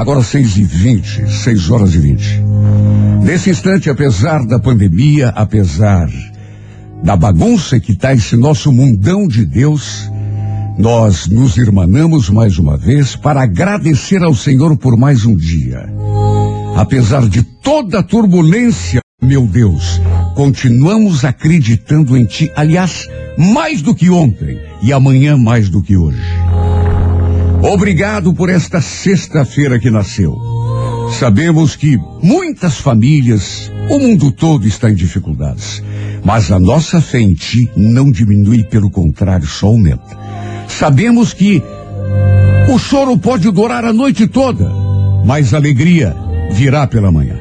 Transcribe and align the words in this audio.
Agora 0.00 0.22
seis 0.22 0.56
e 0.56 0.62
vinte, 0.62 1.30
seis 1.30 1.68
horas 1.68 1.94
e 1.94 1.98
vinte. 1.98 2.42
Nesse 3.22 3.50
instante, 3.50 3.90
apesar 3.90 4.46
da 4.46 4.58
pandemia, 4.58 5.28
apesar 5.28 6.08
da 7.04 7.14
bagunça 7.14 7.78
que 7.78 7.92
está 7.92 8.14
esse 8.14 8.34
nosso 8.34 8.72
mundão 8.72 9.28
de 9.28 9.44
Deus, 9.44 10.10
nós 10.78 11.26
nos 11.26 11.58
irmanamos 11.58 12.30
mais 12.30 12.58
uma 12.58 12.78
vez 12.78 13.14
para 13.14 13.42
agradecer 13.42 14.22
ao 14.22 14.34
Senhor 14.34 14.74
por 14.78 14.96
mais 14.96 15.26
um 15.26 15.36
dia. 15.36 15.86
Apesar 16.76 17.28
de 17.28 17.42
toda 17.42 17.98
a 17.98 18.02
turbulência, 18.02 19.02
meu 19.22 19.46
Deus, 19.46 20.00
continuamos 20.34 21.26
acreditando 21.26 22.16
em 22.16 22.24
Ti. 22.24 22.50
Aliás, 22.56 23.06
mais 23.36 23.82
do 23.82 23.94
que 23.94 24.08
ontem 24.08 24.58
e 24.82 24.94
amanhã 24.94 25.36
mais 25.36 25.68
do 25.68 25.82
que 25.82 25.94
hoje. 25.94 26.24
Obrigado 27.62 28.32
por 28.32 28.48
esta 28.48 28.80
sexta-feira 28.80 29.78
que 29.78 29.90
nasceu. 29.90 30.36
Sabemos 31.18 31.76
que 31.76 31.98
muitas 32.22 32.78
famílias, 32.78 33.70
o 33.90 33.98
mundo 33.98 34.32
todo 34.32 34.66
está 34.66 34.90
em 34.90 34.94
dificuldades. 34.94 35.82
Mas 36.24 36.50
a 36.50 36.58
nossa 36.58 37.00
fé 37.00 37.20
em 37.20 37.34
Ti 37.34 37.70
não 37.76 38.10
diminui, 38.10 38.64
pelo 38.64 38.90
contrário, 38.90 39.46
só 39.46 39.68
aumenta. 39.68 40.18
Sabemos 40.68 41.32
que 41.32 41.62
o 42.72 42.78
choro 42.78 43.18
pode 43.18 43.50
durar 43.50 43.84
a 43.84 43.92
noite 43.92 44.26
toda, 44.26 44.70
mas 45.24 45.52
a 45.52 45.56
alegria 45.56 46.16
virá 46.52 46.86
pela 46.86 47.10
manhã. 47.10 47.38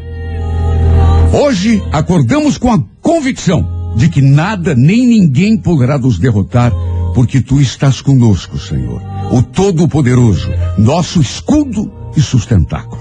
Hoje 1.32 1.82
acordamos 1.92 2.58
com 2.58 2.72
a 2.72 2.84
convicção 3.02 3.94
de 3.96 4.10
que 4.10 4.22
nada 4.22 4.76
nem 4.76 5.06
ninguém 5.06 5.58
poderá 5.58 5.98
nos 5.98 6.18
derrotar, 6.18 6.72
porque 7.14 7.42
tu 7.42 7.62
estás 7.62 8.02
conosco, 8.02 8.58
Senhor, 8.58 9.02
o 9.32 9.42
Todo-Poderoso, 9.44 10.50
nosso 10.78 11.22
escudo 11.22 11.92
e 12.16 12.22
sustentáculo. 12.22 13.00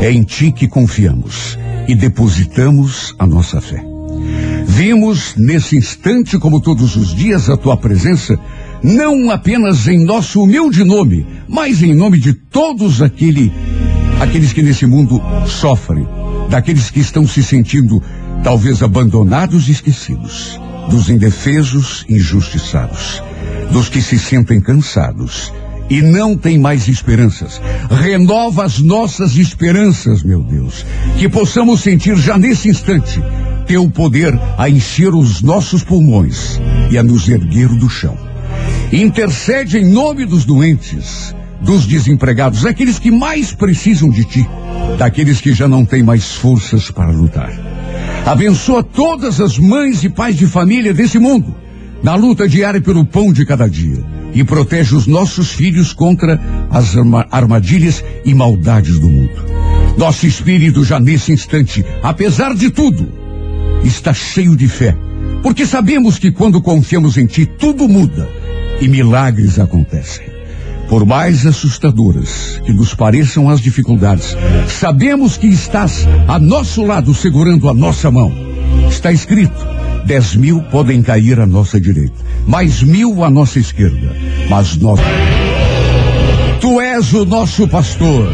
É 0.00 0.10
em 0.10 0.22
ti 0.22 0.52
que 0.52 0.68
confiamos 0.68 1.58
e 1.86 1.94
depositamos 1.94 3.14
a 3.18 3.26
nossa 3.26 3.60
fé. 3.60 3.82
Vimos 4.66 5.34
nesse 5.36 5.76
instante, 5.76 6.38
como 6.38 6.60
todos 6.60 6.96
os 6.96 7.14
dias, 7.14 7.48
a 7.48 7.56
tua 7.56 7.76
presença 7.76 8.38
não 8.82 9.30
apenas 9.30 9.88
em 9.88 10.04
nosso 10.04 10.42
humilde 10.42 10.84
nome, 10.84 11.26
mas 11.48 11.82
em 11.82 11.94
nome 11.94 12.18
de 12.18 12.32
todos 12.32 13.02
aquele, 13.02 13.52
aqueles 14.20 14.52
que 14.52 14.62
nesse 14.62 14.86
mundo 14.86 15.20
sofrem, 15.46 16.06
daqueles 16.48 16.90
que 16.90 17.00
estão 17.00 17.26
se 17.26 17.42
sentindo 17.42 18.02
talvez 18.44 18.82
abandonados 18.82 19.68
e 19.68 19.72
esquecidos, 19.72 20.60
dos 20.88 21.10
indefesos 21.10 22.04
e 22.08 22.14
injustiçados, 22.14 23.22
dos 23.70 23.88
que 23.88 24.00
se 24.00 24.18
sentem 24.18 24.60
cansados 24.60 25.52
e 25.90 26.02
não 26.02 26.36
têm 26.36 26.58
mais 26.58 26.88
esperanças. 26.88 27.60
Renova 27.90 28.64
as 28.64 28.78
nossas 28.78 29.36
esperanças, 29.36 30.22
meu 30.22 30.42
Deus, 30.42 30.84
que 31.18 31.28
possamos 31.28 31.80
sentir 31.80 32.16
já 32.16 32.36
nesse 32.36 32.68
instante 32.68 33.22
teu 33.66 33.88
poder 33.90 34.38
a 34.56 34.68
encher 34.68 35.14
os 35.14 35.42
nossos 35.42 35.82
pulmões 35.82 36.58
e 36.90 36.96
a 36.96 37.02
nos 37.02 37.28
erguer 37.28 37.68
do 37.68 37.88
chão. 37.88 38.16
Intercede 38.90 39.78
em 39.78 39.84
nome 39.84 40.24
dos 40.24 40.46
doentes, 40.46 41.34
dos 41.60 41.86
desempregados, 41.86 42.62
daqueles 42.62 42.98
que 42.98 43.10
mais 43.10 43.52
precisam 43.52 44.08
de 44.08 44.24
ti, 44.24 44.48
daqueles 44.96 45.40
que 45.40 45.52
já 45.52 45.68
não 45.68 45.84
têm 45.84 46.02
mais 46.02 46.32
forças 46.32 46.90
para 46.90 47.10
lutar. 47.10 47.52
Abençoa 48.24 48.82
todas 48.82 49.40
as 49.40 49.58
mães 49.58 50.02
e 50.02 50.08
pais 50.08 50.36
de 50.36 50.46
família 50.46 50.94
desse 50.94 51.18
mundo, 51.18 51.54
na 52.02 52.14
luta 52.14 52.48
diária 52.48 52.80
pelo 52.80 53.04
pão 53.04 53.32
de 53.32 53.44
cada 53.44 53.68
dia, 53.68 54.04
e 54.34 54.44
protege 54.44 54.94
os 54.94 55.06
nossos 55.06 55.52
filhos 55.52 55.92
contra 55.92 56.40
as 56.70 56.94
armadilhas 57.30 58.04
e 58.24 58.34
maldades 58.34 58.98
do 58.98 59.08
mundo. 59.08 59.44
Nosso 59.96 60.26
espírito 60.26 60.84
já 60.84 61.00
nesse 61.00 61.32
instante, 61.32 61.84
apesar 62.02 62.54
de 62.54 62.70
tudo, 62.70 63.12
está 63.82 64.14
cheio 64.14 64.54
de 64.56 64.68
fé, 64.68 64.96
porque 65.42 65.66
sabemos 65.66 66.18
que 66.18 66.30
quando 66.30 66.60
confiamos 66.60 67.16
em 67.16 67.26
ti, 67.26 67.46
tudo 67.46 67.88
muda 67.88 68.28
e 68.80 68.88
milagres 68.88 69.58
acontecem. 69.58 70.26
Por 70.88 71.04
mais 71.04 71.44
assustadoras 71.44 72.60
que 72.64 72.72
nos 72.72 72.94
pareçam 72.94 73.50
as 73.50 73.60
dificuldades, 73.60 74.34
sabemos 74.68 75.36
que 75.36 75.46
estás 75.46 76.06
a 76.26 76.38
nosso 76.38 76.82
lado 76.82 77.14
segurando 77.14 77.68
a 77.68 77.74
nossa 77.74 78.10
mão. 78.10 78.32
Está 78.88 79.12
escrito: 79.12 79.66
dez 80.08 80.34
mil 80.34 80.62
podem 80.62 81.02
cair 81.02 81.38
à 81.38 81.46
nossa 81.46 81.78
direita, 81.78 82.14
mais 82.46 82.82
mil 82.82 83.22
à 83.22 83.28
nossa 83.28 83.58
esquerda, 83.58 84.16
mas 84.48 84.74
nós. 84.78 84.98
Tu 86.62 86.80
és 86.80 87.12
o 87.12 87.26
nosso 87.26 87.68
pastor 87.68 88.32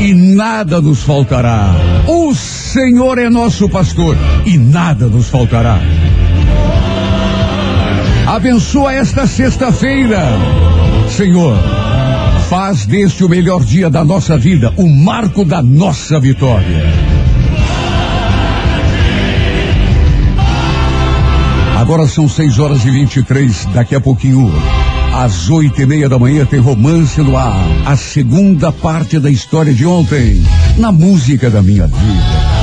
e 0.00 0.12
nada 0.12 0.80
nos 0.80 1.04
faltará. 1.04 1.72
O 2.08 2.34
Senhor 2.34 3.16
é 3.18 3.30
nosso 3.30 3.68
pastor 3.68 4.16
e 4.44 4.58
nada 4.58 5.06
nos 5.06 5.28
faltará. 5.28 5.78
Abençoa 8.26 8.92
esta 8.92 9.28
sexta-feira. 9.28 10.20
Senhor, 11.08 11.56
faz 12.48 12.86
deste 12.86 13.24
o 13.24 13.28
melhor 13.28 13.62
dia 13.62 13.88
da 13.88 14.04
nossa 14.04 14.36
vida, 14.36 14.74
o 14.76 14.88
marco 14.88 15.44
da 15.44 15.62
nossa 15.62 16.18
vitória. 16.18 17.13
Agora 21.84 22.08
são 22.08 22.26
seis 22.26 22.58
horas 22.58 22.82
e 22.86 22.90
vinte 22.90 23.16
e 23.16 23.22
três, 23.22 23.66
daqui 23.74 23.94
a 23.94 24.00
pouquinho, 24.00 24.50
às 25.12 25.50
oito 25.50 25.82
e 25.82 25.84
meia 25.84 26.08
da 26.08 26.18
manhã, 26.18 26.46
tem 26.46 26.58
romance 26.58 27.20
no 27.20 27.36
ar. 27.36 27.62
A 27.84 27.94
segunda 27.94 28.72
parte 28.72 29.18
da 29.18 29.30
história 29.30 29.74
de 29.74 29.84
ontem, 29.84 30.42
na 30.78 30.90
música 30.90 31.50
da 31.50 31.60
minha 31.60 31.86
vida. 31.86 32.53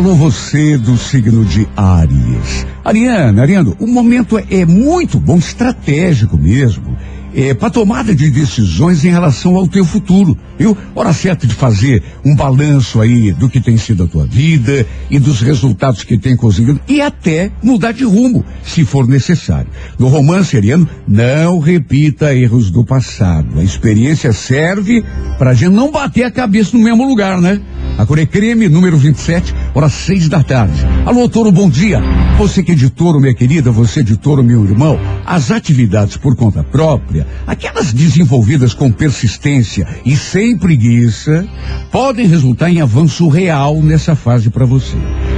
Alô, 0.00 0.14
você 0.14 0.78
do 0.78 0.96
signo 0.96 1.44
de 1.44 1.68
Áries. 1.76 2.66
Ariana, 2.82 3.42
Ariano, 3.42 3.76
o 3.78 3.86
momento 3.86 4.38
é, 4.38 4.46
é 4.48 4.64
muito 4.64 5.20
bom, 5.20 5.36
estratégico 5.36 6.38
mesmo 6.38 6.89
é, 7.34 7.54
para 7.54 7.70
tomada 7.70 8.14
de 8.14 8.30
decisões 8.30 9.04
em 9.04 9.10
relação 9.10 9.56
ao 9.56 9.68
teu 9.68 9.84
futuro, 9.84 10.36
viu? 10.58 10.76
Hora 10.94 11.12
certa 11.12 11.46
de 11.46 11.54
fazer 11.54 12.02
um 12.24 12.34
balanço 12.34 13.00
aí 13.00 13.32
do 13.32 13.48
que 13.48 13.60
tem 13.60 13.76
sido 13.76 14.04
a 14.04 14.08
tua 14.08 14.26
vida 14.26 14.86
e 15.10 15.18
dos 15.18 15.40
resultados 15.40 16.04
que 16.04 16.18
tem 16.18 16.36
conseguido 16.36 16.80
e 16.88 17.00
até 17.00 17.50
mudar 17.62 17.92
de 17.92 18.04
rumo, 18.04 18.44
se 18.62 18.84
for 18.84 19.06
necessário. 19.06 19.70
No 19.98 20.08
romance 20.08 20.56
ariano, 20.56 20.88
não 21.06 21.58
repita 21.58 22.34
erros 22.34 22.70
do 22.70 22.84
passado. 22.84 23.58
A 23.58 23.62
experiência 23.64 24.32
serve 24.32 25.04
para 25.38 25.50
a 25.50 25.54
gente 25.54 25.72
não 25.72 25.90
bater 25.90 26.24
a 26.24 26.30
cabeça 26.30 26.76
no 26.76 26.82
mesmo 26.82 27.06
lugar, 27.06 27.40
né? 27.40 27.60
A 27.98 28.06
Core 28.06 28.26
Creme, 28.26 28.68
número 28.68 28.96
27, 28.96 29.54
horas 29.74 29.92
seis 29.92 30.28
da 30.28 30.42
tarde. 30.42 30.86
Alô, 31.04 31.28
Toro, 31.28 31.52
bom 31.52 31.68
dia. 31.68 32.00
Você 32.38 32.62
que 32.62 32.72
é 32.72 32.74
de 32.74 32.88
touro, 32.88 33.20
minha 33.20 33.34
querida, 33.34 33.70
você 33.70 34.02
de 34.02 34.16
touro, 34.16 34.42
meu 34.42 34.64
irmão, 34.64 34.98
as 35.26 35.50
atividades 35.50 36.16
por 36.16 36.34
conta 36.34 36.64
própria, 36.64 37.19
aquelas 37.46 37.92
desenvolvidas 37.92 38.74
com 38.74 38.90
persistência 38.90 39.86
e 40.04 40.16
sem 40.16 40.56
preguiça, 40.56 41.46
podem 41.90 42.26
resultar 42.26 42.70
em 42.70 42.80
avanço 42.80 43.28
real 43.28 43.82
nessa 43.82 44.14
fase 44.14 44.50
para 44.50 44.64
você. 44.64 44.96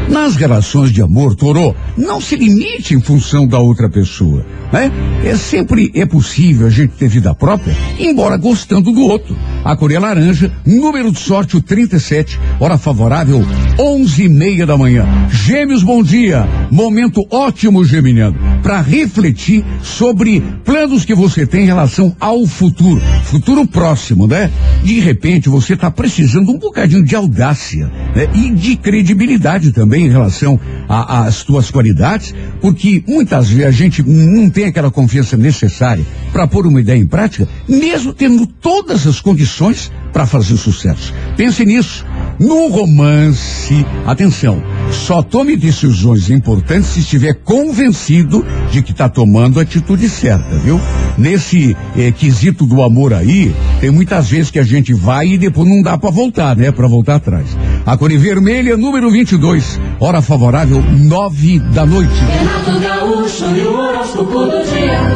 Nas 0.08 0.37
relações 0.37 0.90
de 0.90 1.00
amor, 1.00 1.34
Toro, 1.34 1.75
não 1.96 2.20
se 2.20 2.37
limite 2.37 2.94
em 2.94 3.00
função 3.00 3.46
da 3.46 3.58
outra 3.58 3.88
pessoa, 3.88 4.44
né? 4.72 4.90
É 5.25 5.37
sempre 5.37 5.90
é 5.94 6.04
possível 6.04 6.66
a 6.66 6.70
gente 6.70 6.94
ter 6.94 7.08
vida 7.08 7.34
própria, 7.34 7.75
embora 7.99 8.37
gostando 8.37 8.93
do 8.93 9.02
outro. 9.02 9.37
A 9.64 9.76
Coreia 9.76 10.00
Laranja, 10.00 10.52
número 10.66 11.12
de 11.12 11.20
sorte 11.20 11.56
o 11.56 11.62
37, 11.62 12.38
hora 12.58 12.76
favorável, 12.76 13.46
onze 13.78 14.25
e 14.25 14.28
meia 14.28 14.66
da 14.66 14.76
manhã. 14.76 15.06
Gêmeos, 15.31 15.82
bom 15.82 16.02
dia. 16.02 16.46
Momento 16.70 17.25
ótimo, 17.31 17.84
Geminiano, 17.84 18.37
para 18.62 18.81
refletir 18.81 19.64
sobre 19.82 20.43
planos 20.64 21.05
que 21.05 21.14
você 21.14 21.46
tem 21.46 21.62
em 21.62 21.66
relação 21.66 22.14
ao 22.19 22.44
futuro, 22.46 23.00
futuro 23.25 23.66
próximo, 23.66 24.26
né? 24.26 24.50
De 24.82 24.98
repente 24.98 25.48
você 25.48 25.75
está 25.75 25.90
precisando 25.90 26.50
um 26.50 26.58
bocadinho 26.58 27.05
de 27.05 27.14
audácia, 27.14 27.90
né? 28.14 28.28
E 28.34 28.50
de 28.50 28.76
credibilidade 28.76 29.70
também 29.72 29.91
em 30.00 30.10
relação 30.10 30.58
às 30.88 31.36
suas 31.36 31.70
qualidades, 31.70 32.34
porque 32.60 33.02
muitas 33.06 33.48
vezes 33.48 33.66
a 33.66 33.70
gente 33.70 34.02
não 34.02 34.50
tem 34.50 34.64
aquela 34.64 34.90
confiança 34.90 35.36
necessária 35.36 36.04
para 36.32 36.46
pôr 36.46 36.66
uma 36.66 36.80
ideia 36.80 36.98
em 36.98 37.06
prática, 37.06 37.48
mesmo 37.68 38.12
tendo 38.12 38.46
todas 38.46 39.06
as 39.06 39.20
condições 39.20 39.90
para 40.12 40.26
fazer 40.26 40.56
sucesso. 40.56 41.12
Pense 41.36 41.64
nisso. 41.64 42.04
No 42.38 42.69
romance, 42.69 43.87
atenção, 44.06 44.62
só 44.90 45.23
tome 45.23 45.56
decisões 45.56 46.31
importantes 46.31 46.88
se 46.90 47.00
estiver 47.00 47.34
convencido 47.34 48.44
de 48.70 48.82
que 48.82 48.93
está 48.93 49.08
tomando 49.08 49.58
a 49.58 49.62
atitude 49.62 50.08
certa, 50.08 50.56
viu? 50.56 50.81
Nesse 51.19 51.76
eh, 51.96 52.11
quesito 52.11 52.64
do 52.64 52.82
amor 52.82 53.12
aí, 53.12 53.55
tem 53.81 53.90
muitas 53.90 54.31
vezes 54.31 54.50
que 54.50 54.58
a 54.58 54.62
gente 54.62 54.94
vai 54.94 55.29
e 55.29 55.38
depois 55.38 55.69
não 55.69 55.82
dá 55.82 55.99
para 55.99 56.11
voltar, 56.11 56.56
né? 56.56 56.73
Para 56.73 56.88
voltar 56.88 57.17
atrás. 57.17 57.46
A 57.84 57.96
cor 57.96 58.11
vermelha, 58.11 58.76
número 58.76 59.11
22, 59.11 59.79
hora 60.00 60.23
favorável, 60.23 60.82
nove 60.82 61.58
da 61.58 61.84
noite. 61.84 62.12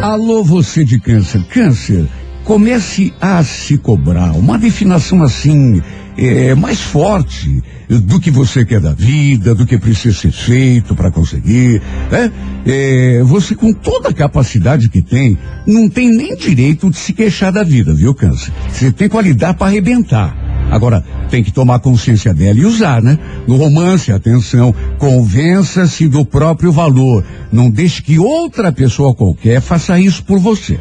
Alô, 0.03 0.45
você 0.45 0.85
de 0.85 1.01
câncer. 1.01 1.43
Câncer, 1.45 2.07
comece 2.45 3.13
a 3.21 3.43
se 3.43 3.79
cobrar. 3.79 4.33
Uma 4.33 4.59
definição 4.59 5.23
assim 5.23 5.81
é, 6.17 6.55
mais 6.55 6.81
forte 6.81 7.63
do 7.89 8.19
que 8.19 8.31
você 8.31 8.65
quer 8.65 8.81
da 8.81 8.93
vida, 8.93 9.55
do 9.55 9.67
que 9.67 9.79
precisa 9.79 10.17
ser 10.17 10.33
feito 10.33 10.95
para 10.95 11.11
conseguir. 11.11 11.81
Né? 12.11 12.33
É, 12.67 13.23
você, 13.23 13.55
com 13.55 13.73
toda 13.73 14.09
a 14.09 14.15
capacidade 14.15 14.89
que 14.89 15.03
tem, 15.03 15.39
não 15.67 15.89
tem 15.89 16.11
nem 16.11 16.37
direito 16.37 16.91
de 16.91 16.97
se 16.97 17.13
queixar 17.13 17.53
da 17.53 17.63
vida, 17.63 17.95
viu, 17.95 18.15
Câncer? 18.15 18.53
Você 18.69 18.91
tem 18.91 19.09
qualidade 19.09 19.59
para 19.59 19.69
arrebentar. 19.69 20.47
Agora, 20.71 21.05
tem 21.31 21.45
que 21.45 21.53
tomar 21.53 21.79
consciência 21.79 22.35
dela 22.35 22.59
e 22.59 22.65
usar, 22.65 23.01
né? 23.01 23.17
No 23.47 23.57
romance, 23.57 24.11
atenção, 24.11 24.75
convença-se 24.99 26.09
do 26.09 26.25
próprio 26.25 26.73
valor. 26.73 27.25
Não 27.53 27.71
deixe 27.71 28.03
que 28.03 28.19
outra 28.19 28.73
pessoa 28.73 29.15
qualquer 29.15 29.61
faça 29.61 29.99
isso 30.01 30.25
por 30.25 30.41
você. 30.41 30.79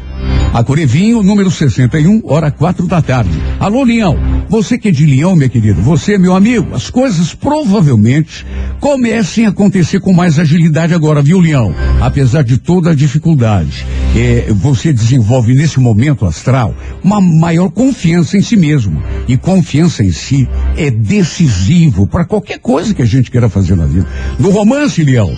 A 0.52 0.64
Corevinho, 0.64 1.22
número 1.22 1.50
61, 1.50 2.22
hora 2.24 2.50
quatro 2.50 2.86
da 2.86 3.00
tarde. 3.00 3.30
Alô, 3.60 3.84
Leão. 3.84 4.16
Você 4.48 4.78
que 4.78 4.88
é 4.88 4.90
de 4.92 5.04
Leão, 5.04 5.34
meu 5.34 5.50
querido, 5.50 5.82
você, 5.82 6.16
meu 6.16 6.34
amigo, 6.34 6.74
as 6.74 6.88
coisas 6.88 7.34
provavelmente 7.34 8.46
comecem 8.78 9.44
a 9.46 9.48
acontecer 9.48 10.00
com 10.00 10.12
mais 10.12 10.38
agilidade 10.38 10.94
agora, 10.94 11.20
viu, 11.20 11.40
Leão? 11.40 11.74
Apesar 12.00 12.42
de 12.42 12.58
toda 12.58 12.90
a 12.90 12.94
dificuldade. 12.94 13.84
É, 14.14 14.46
você 14.50 14.92
desenvolve 14.92 15.54
nesse 15.54 15.78
momento 15.78 16.24
astral 16.24 16.74
uma 17.02 17.20
maior 17.20 17.70
confiança 17.70 18.36
em 18.36 18.42
si 18.42 18.56
mesmo. 18.56 19.02
E 19.28 19.36
confiança 19.36 20.04
em 20.04 20.12
si 20.12 20.48
é 20.76 20.90
decisivo 20.90 22.06
para 22.06 22.24
qualquer 22.24 22.58
coisa 22.58 22.94
que 22.94 23.02
a 23.02 23.06
gente 23.06 23.30
queira 23.30 23.48
fazer 23.48 23.76
na 23.76 23.84
vida. 23.84 24.06
No 24.38 24.50
romance, 24.50 25.02
Leão, 25.02 25.36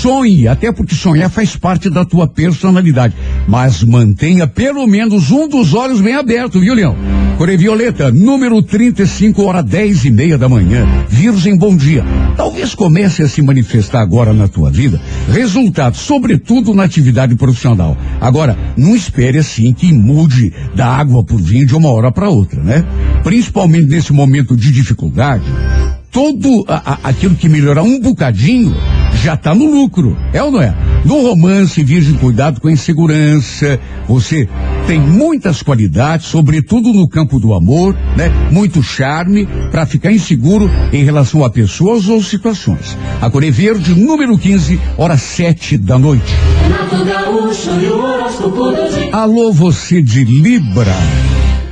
sonhe, 0.00 0.46
até 0.46 0.70
porque 0.70 0.94
sonhar 0.94 1.28
faz 1.28 1.56
parte 1.56 1.90
da 1.90 2.04
tua 2.04 2.28
personalidade. 2.28 3.14
Mas 3.48 3.82
mantenha 3.82 4.46
pelo 4.46 4.86
menos 4.86 5.30
um 5.30 5.48
dos 5.48 5.74
olhos 5.74 6.00
bem 6.00 6.14
aberto, 6.14 6.60
viu, 6.60 6.74
Leão? 6.74 6.96
Coré 7.36 7.56
Violeta, 7.56 8.12
número 8.12 8.43
35, 8.62 9.42
hora 9.42 9.62
10 9.62 10.04
e 10.04 10.10
meia 10.10 10.36
da 10.36 10.48
manhã. 10.48 10.86
Virgem, 11.08 11.56
bom 11.56 11.74
dia. 11.76 12.04
Talvez 12.36 12.74
comece 12.74 13.22
a 13.22 13.28
se 13.28 13.40
manifestar 13.40 14.00
agora 14.00 14.32
na 14.32 14.48
tua 14.48 14.70
vida 14.70 15.00
resultados, 15.32 16.00
sobretudo 16.00 16.74
na 16.74 16.84
atividade 16.84 17.34
profissional. 17.36 17.96
Agora, 18.20 18.56
não 18.76 18.94
espere 18.94 19.38
assim 19.38 19.72
que 19.72 19.92
mude 19.92 20.52
da 20.74 20.86
água 20.86 21.24
por 21.24 21.40
vinho 21.40 21.66
de 21.66 21.74
uma 21.74 21.90
hora 21.90 22.12
para 22.12 22.28
outra, 22.28 22.62
né? 22.62 22.84
Principalmente 23.22 23.88
nesse 23.88 24.12
momento 24.12 24.56
de 24.56 24.70
dificuldade, 24.70 25.44
todo 26.14 26.64
a, 26.68 26.92
a, 26.92 26.98
aquilo 27.08 27.34
que 27.34 27.48
melhorar 27.48 27.82
um 27.82 27.98
bocadinho 27.98 28.72
já 29.22 29.34
está 29.34 29.54
no 29.54 29.68
lucro, 29.68 30.16
é 30.32 30.42
ou 30.42 30.50
não 30.50 30.62
é? 30.62 30.74
No 31.04 31.22
romance, 31.22 31.82
virgem, 31.82 32.14
cuidado 32.14 32.60
com 32.60 32.68
a 32.68 32.72
insegurança. 32.72 33.80
Você 34.06 34.48
tem 34.86 35.00
muitas 35.00 35.62
qualidades, 35.62 36.26
sobretudo 36.26 36.92
no 36.92 37.08
campo 37.08 37.40
do 37.40 37.52
amor, 37.52 37.96
né? 38.16 38.30
Muito 38.50 38.82
charme 38.82 39.46
para 39.70 39.86
ficar 39.86 40.12
inseguro 40.12 40.70
em 40.92 41.02
relação 41.02 41.44
a 41.44 41.50
pessoas 41.50 42.06
ou 42.06 42.22
situações. 42.22 42.96
A 43.20 43.28
Coré 43.28 43.50
Verde, 43.50 43.94
número 43.94 44.38
15, 44.38 44.78
hora 44.96 45.16
7 45.16 45.78
da 45.78 45.98
noite. 45.98 46.32
Alô, 49.12 49.52
você 49.52 50.00
de 50.00 50.24
Libra. 50.24 50.94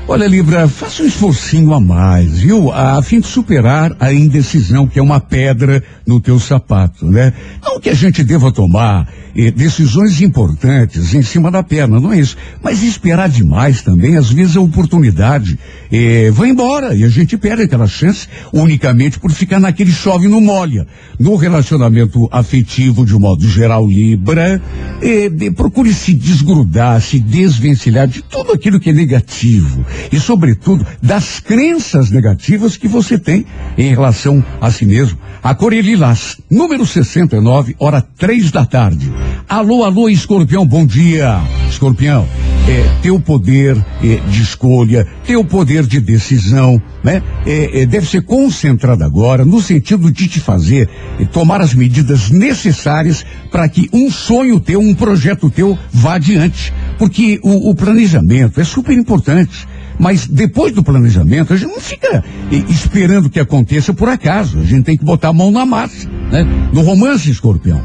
Olha, 0.09 0.27
Libra, 0.27 0.69
faça 0.69 1.05
um 1.05 1.07
esforcinho 1.07 1.73
a 1.73 1.81
mais, 1.81 2.41
viu? 2.41 2.73
A, 2.73 3.01
fim 3.03 3.21
de 3.21 3.27
superar 3.29 3.97
a 4.01 4.13
indecisão, 4.13 4.87
que 4.87 4.99
é 4.99 5.03
uma 5.03 5.21
pedra 5.21 5.83
no 6.05 6.21
teu 6.21 6.41
sapato, 6.41 7.07
né? 7.07 7.33
Não 7.63 7.81
que 7.81 7.89
a 7.89 7.95
gente 7.95 8.23
deva 8.25 8.53
tomar 8.53 9.09
eh, 9.35 9.51
decisões 9.51 10.21
importantes 10.21 11.15
em 11.15 11.23
cima 11.23 11.51
da 11.51 11.63
perna, 11.63 11.99
não 11.99 12.13
é 12.13 12.19
isso. 12.19 12.37
Mas 12.63 12.83
esperar 12.83 13.29
demais 13.29 13.81
também, 13.81 14.17
às 14.17 14.31
vezes 14.31 14.57
a 14.57 14.61
oportunidade 14.61 15.59
eh, 15.91 16.31
vai 16.33 16.51
embora 16.51 16.95
e 16.95 17.05
a 17.05 17.09
gente 17.09 17.37
perde 17.37 17.63
aquela 17.63 17.87
chance 17.87 18.29
unicamente 18.53 19.19
por 19.19 19.31
ficar 19.31 19.59
naquele 19.59 19.93
chove 19.93 20.29
no 20.29 20.41
molha. 20.41 20.87
No 21.19 21.37
relacionamento 21.37 22.29
afetivo, 22.31 23.07
de 23.07 23.17
um 23.17 23.21
modo 23.21 23.49
geral, 23.49 23.87
Libra, 23.87 24.61
eh, 25.01 25.29
de, 25.29 25.51
procure 25.51 25.95
se 25.95 26.13
desgrudar, 26.13 27.01
se 27.01 27.19
desvencilhar 27.19 28.07
de 28.07 28.21
tudo 28.21 28.53
aquilo 28.53 28.79
que 28.79 28.91
é 28.91 28.93
negativo 28.93 29.85
e, 30.11 30.19
sobretudo, 30.19 30.87
das 31.03 31.41
crenças 31.41 32.11
negativas 32.11 32.77
que 32.77 32.89
você 32.89 33.19
tem 33.19 33.45
em 33.77 33.91
relação 33.91 34.45
a 34.61 34.71
si 34.71 34.85
mesmo. 34.85 35.19
A 35.43 35.55
Corelilás, 35.55 36.39
número 36.51 36.87
69, 36.87 37.75
hora 37.79 38.01
três 38.01 38.51
da 38.51 38.65
tarde. 38.65 39.13
Alô, 39.49 39.85
alô, 39.85 40.09
escorpião, 40.09 40.67
bom 40.67 40.87
dia. 40.87 41.41
Escorpião, 41.69 42.29
é, 42.69 43.01
ter 43.03 43.11
o 43.11 43.19
poder 43.19 43.77
é, 44.03 44.17
de 44.31 44.43
escolha, 44.43 45.07
ter 45.27 45.37
o 45.37 45.45
poder 45.45 45.85
de 45.85 46.01
decisão, 46.01 46.81
né? 47.03 47.23
É, 47.45 47.83
é, 47.83 47.87
deve 47.87 48.07
ser 48.07 48.23
concentrado 48.23 49.03
agora 49.03 49.45
no 49.45 49.61
sentido 49.61 50.11
de 50.13 50.29
te 50.29 50.39
fazer 50.39 50.89
é, 51.19 51.25
tomar 51.25 51.61
as 51.61 51.75
medidas 51.75 52.31
necessárias 52.31 53.25
para 53.51 53.69
que 53.69 53.89
um 53.93 54.11
sonho 54.11 54.61
teu, 54.61 54.81
um 54.81 54.95
projeto 54.95 55.51
teu 55.51 55.77
vá 55.93 56.15
adiante. 56.15 56.73
Porque 56.99 57.41
o, 57.43 57.71
o 57.71 57.75
planejamento 57.75 58.61
é 58.61 58.65
super 58.65 58.97
importante. 58.97 59.67
Mas 59.99 60.27
depois 60.27 60.73
do 60.73 60.83
planejamento, 60.83 61.53
a 61.53 61.57
gente 61.57 61.71
não 61.71 61.81
fica 61.81 62.25
esperando 62.69 63.31
que 63.31 63.41
aconteça 63.41 63.93
por 63.93 64.09
acaso. 64.09 64.59
A 64.59 64.65
gente 64.65 64.85
tem 64.85 64.97
que 64.97 65.05
botar 65.05 65.29
a 65.29 65.33
mão 65.33 65.51
na 65.51 65.65
massa, 65.65 66.09
né? 66.31 66.45
No 66.73 66.83
romance, 66.83 67.31
escorpião. 67.31 67.83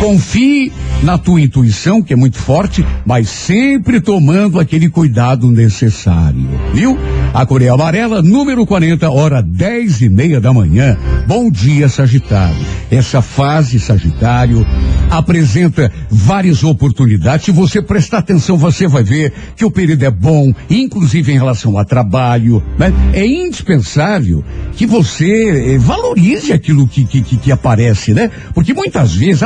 Confie 0.00 0.72
na 1.02 1.18
tua 1.18 1.42
intuição, 1.42 2.02
que 2.02 2.14
é 2.14 2.16
muito 2.16 2.38
forte, 2.38 2.82
mas 3.04 3.28
sempre 3.28 4.00
tomando 4.00 4.58
aquele 4.58 4.88
cuidado 4.88 5.50
necessário. 5.50 6.48
Viu? 6.72 6.98
A 7.32 7.44
Coreia 7.46 7.74
Amarela, 7.74 8.22
número 8.22 8.66
40, 8.66 9.10
hora 9.10 9.42
10 9.42 10.00
e 10.00 10.08
meia 10.08 10.40
da 10.40 10.52
manhã. 10.52 10.96
Bom 11.26 11.50
dia, 11.50 11.88
Sagitário. 11.88 12.56
Essa 12.90 13.22
fase, 13.22 13.78
Sagitário, 13.78 14.66
apresenta 15.10 15.92
várias 16.10 16.64
oportunidades. 16.64 17.44
Se 17.44 17.52
você 17.52 17.80
prestar 17.80 18.18
atenção, 18.18 18.56
você 18.56 18.88
vai 18.88 19.04
ver 19.04 19.32
que 19.54 19.64
o 19.64 19.70
período 19.70 20.02
é 20.02 20.10
bom, 20.10 20.52
inclusive 20.68 21.30
em 21.32 21.36
relação 21.36 21.78
a 21.78 21.84
trabalho. 21.84 22.62
Né? 22.78 22.92
É 23.12 23.24
indispensável 23.24 24.42
que 24.72 24.86
você 24.86 25.74
eh, 25.74 25.78
valorize 25.78 26.52
aquilo 26.52 26.88
que, 26.88 27.04
que, 27.04 27.22
que, 27.22 27.36
que 27.36 27.52
aparece, 27.52 28.12
né? 28.12 28.30
Porque 28.54 28.74
muitas 28.74 29.14
vezes 29.14 29.42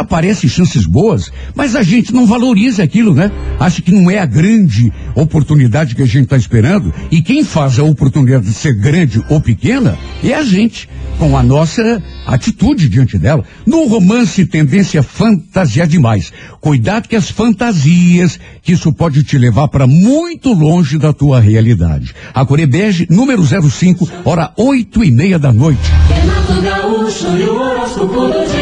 chances 0.49 0.87
boas, 0.87 1.31
mas 1.55 1.75
a 1.77 1.83
gente 1.83 2.13
não 2.13 2.27
valoriza 2.27 2.83
aquilo, 2.83 3.15
né? 3.15 3.31
Acha 3.59 3.83
que 3.83 3.93
não 3.93 4.11
é 4.11 4.19
a 4.19 4.27
grande 4.27 4.93
oportunidade 5.15 5.95
que 5.95 6.03
a 6.03 6.07
gente 6.07 6.25
está 6.25 6.37
esperando. 6.37 6.93
E 7.11 7.23
quem 7.23 7.45
faz 7.45 7.79
a 7.79 7.85
oportunidade 7.85 8.45
de 8.45 8.53
ser 8.55 8.75
grande 8.75 9.25
ou 9.29 9.41
pequena 9.41 9.97
é 10.23 10.35
a 10.35 10.43
gente, 10.43 10.89
com 11.19 11.37
a 11.37 11.43
nossa 11.43 12.03
atitude 12.27 12.89
diante 12.89 13.19
dela. 13.19 13.45
No 13.67 13.87
romance, 13.87 14.47
tendência 14.47 15.01
a 15.01 15.03
fantasiar 15.03 15.87
demais. 15.87 16.33
Cuidado 16.61 17.09
que 17.09 17.17
as 17.17 17.31
fantasias, 17.31 18.39
que 18.63 18.73
isso 18.73 18.93
pode 18.93 19.23
te 19.23 19.39
levar 19.39 19.69
para 19.69 19.87
muito 19.87 20.53
longe 20.53 20.99
da 20.99 21.13
tua 21.13 21.41
realidade. 21.41 22.15
A 22.33 22.45
Corebege, 22.45 23.07
número 23.11 23.43
05, 23.45 24.09
hora 24.25 24.53
oito 24.57 25.05
e 25.05 25.11
meia 25.11 25.39
da 25.39 25.53
noite. 25.53 25.81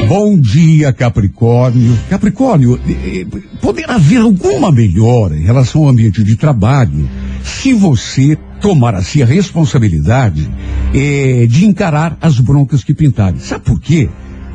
Bom 0.09 0.39
dia, 0.39 0.93
Capricórnio. 0.93 1.72
Capricórnio, 2.09 2.79
eh, 2.88 3.21
eh, 3.21 3.38
poderá 3.61 3.95
haver 3.95 4.21
alguma 4.21 4.71
melhora 4.71 5.37
em 5.37 5.43
relação 5.43 5.83
ao 5.83 5.88
ambiente 5.88 6.23
de 6.23 6.37
trabalho 6.37 7.09
se 7.43 7.73
você 7.73 8.37
tomar 8.61 8.95
a 8.95 9.02
si 9.02 9.23
a 9.23 9.26
responsabilidade 9.26 10.49
eh, 10.95 11.47
de 11.49 11.67
encarar 11.67 12.17
as 12.21 12.38
broncas 12.38 12.85
que 12.85 12.95
pintarem. 12.95 13.41
Sabe 13.41 13.64
por 13.64 13.81
quê? 13.81 14.09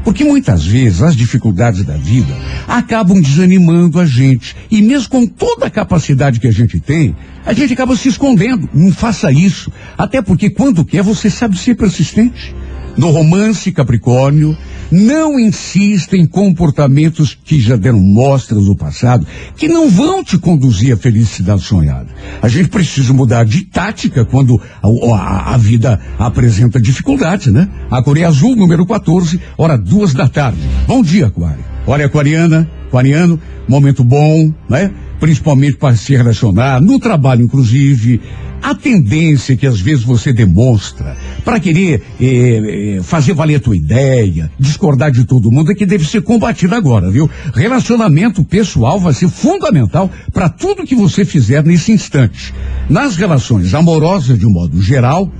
Porque 0.08 0.24
muitas 0.24 0.66
vezes 0.66 1.02
as 1.02 1.16
dificuldades 1.16 1.84
da 1.84 1.98
vida 1.98 2.34
acabam 2.66 3.22
desanimando 3.22 4.00
a 4.00 4.06
gente. 4.06 4.56
E 4.72 4.82
mesmo 4.82 5.10
com 5.10 5.28
toda 5.28 5.66
a 5.66 5.70
capacidade 5.70 6.40
que 6.40 6.48
a 6.48 6.52
gente 6.52 6.80
tem, 6.80 7.14
a 7.46 7.52
gente 7.52 7.74
acaba 7.74 7.94
se 7.94 8.08
escondendo. 8.08 8.70
Não 8.74 8.90
faça 8.94 9.30
isso. 9.34 9.70
Até 9.98 10.22
porque 10.22 10.50
quando 10.50 10.86
quer, 10.86 11.04
você 11.04 11.30
sabe 11.30 11.58
ser 11.58 11.76
persistente. 11.76 12.56
No 12.96 13.12
romance 13.12 13.70
Capricórnio, 13.72 14.58
Não 14.92 15.40
insista 15.40 16.16
em 16.16 16.26
comportamentos 16.26 17.38
que 17.44 17.60
já 17.60 17.76
deram 17.76 18.00
mostras 18.00 18.66
no 18.66 18.76
passado, 18.76 19.28
que 19.56 19.68
não 19.68 19.90
vão 19.90 20.24
te 20.24 20.38
conduzir 20.38 20.94
à 20.94 20.98
felicidade 20.98 21.62
sonhada. 21.62 22.08
A 22.42 22.48
gente 22.48 22.70
precisa 22.70 23.14
mudar 23.14 23.44
de 23.44 23.66
tática 23.66 24.24
quando 24.24 24.62
a, 24.82 25.16
a, 25.16 25.54
a 25.54 25.58
vida 25.58 26.00
apresenta 26.18 26.80
dificuldades, 26.80 27.52
né? 27.52 27.68
A 27.92 28.02
Coreia 28.02 28.28
Azul, 28.28 28.56
número 28.56 28.86
14, 28.86 29.40
hora 29.58 29.78
duas 29.78 30.14
da 30.14 30.30
tarde. 30.30 30.60
Bom 30.88 31.02
dia, 31.02 31.28
Aquário. 31.28 31.64
Olha, 31.86 32.06
Aquariana, 32.06 32.70
Aquariano, 32.88 33.40
momento 33.68 34.04
bom, 34.04 34.54
né? 34.70 34.92
Principalmente 35.20 35.78
para 35.78 35.96
se 35.96 36.16
relacionar, 36.16 36.80
no 36.80 37.00
trabalho, 37.00 37.44
inclusive. 37.44 38.22
A 38.62 38.76
tendência 38.76 39.56
que 39.56 39.66
às 39.66 39.80
vezes 39.80 40.04
você 40.04 40.34
demonstra 40.34 41.16
para 41.46 41.60
querer 41.60 42.02
eh, 42.20 42.98
eh, 42.98 43.04
fazer 43.04 43.34
valer 43.34 43.56
a 43.56 43.60
tua 43.60 43.78
ideia, 43.78 44.52
discordar 44.60 45.12
de 45.12 45.26
todo 45.26 45.52
mundo, 45.52 45.72
é 45.72 45.76
que 45.76 45.86
deve 45.86 46.06
ser 46.06 46.22
combatida 46.22 46.76
agora, 46.76 47.10
viu? 47.10 47.30
Relacionamento 47.54 48.44
pessoal 48.44 49.00
vai 49.00 49.14
ser 49.14 49.30
fundamental 49.30 50.12
para 50.34 50.50
tudo 50.50 50.86
que 50.86 50.96
você 50.96 51.24
fizer 51.24 51.64
nesse 51.64 51.92
instante. 51.92 52.54
Nas 52.90 53.16
relações 53.16 53.74
amorosas, 53.74 54.38
de 54.38 54.46
um 54.46 54.52
modo 54.52 54.82
geral, 54.82 55.32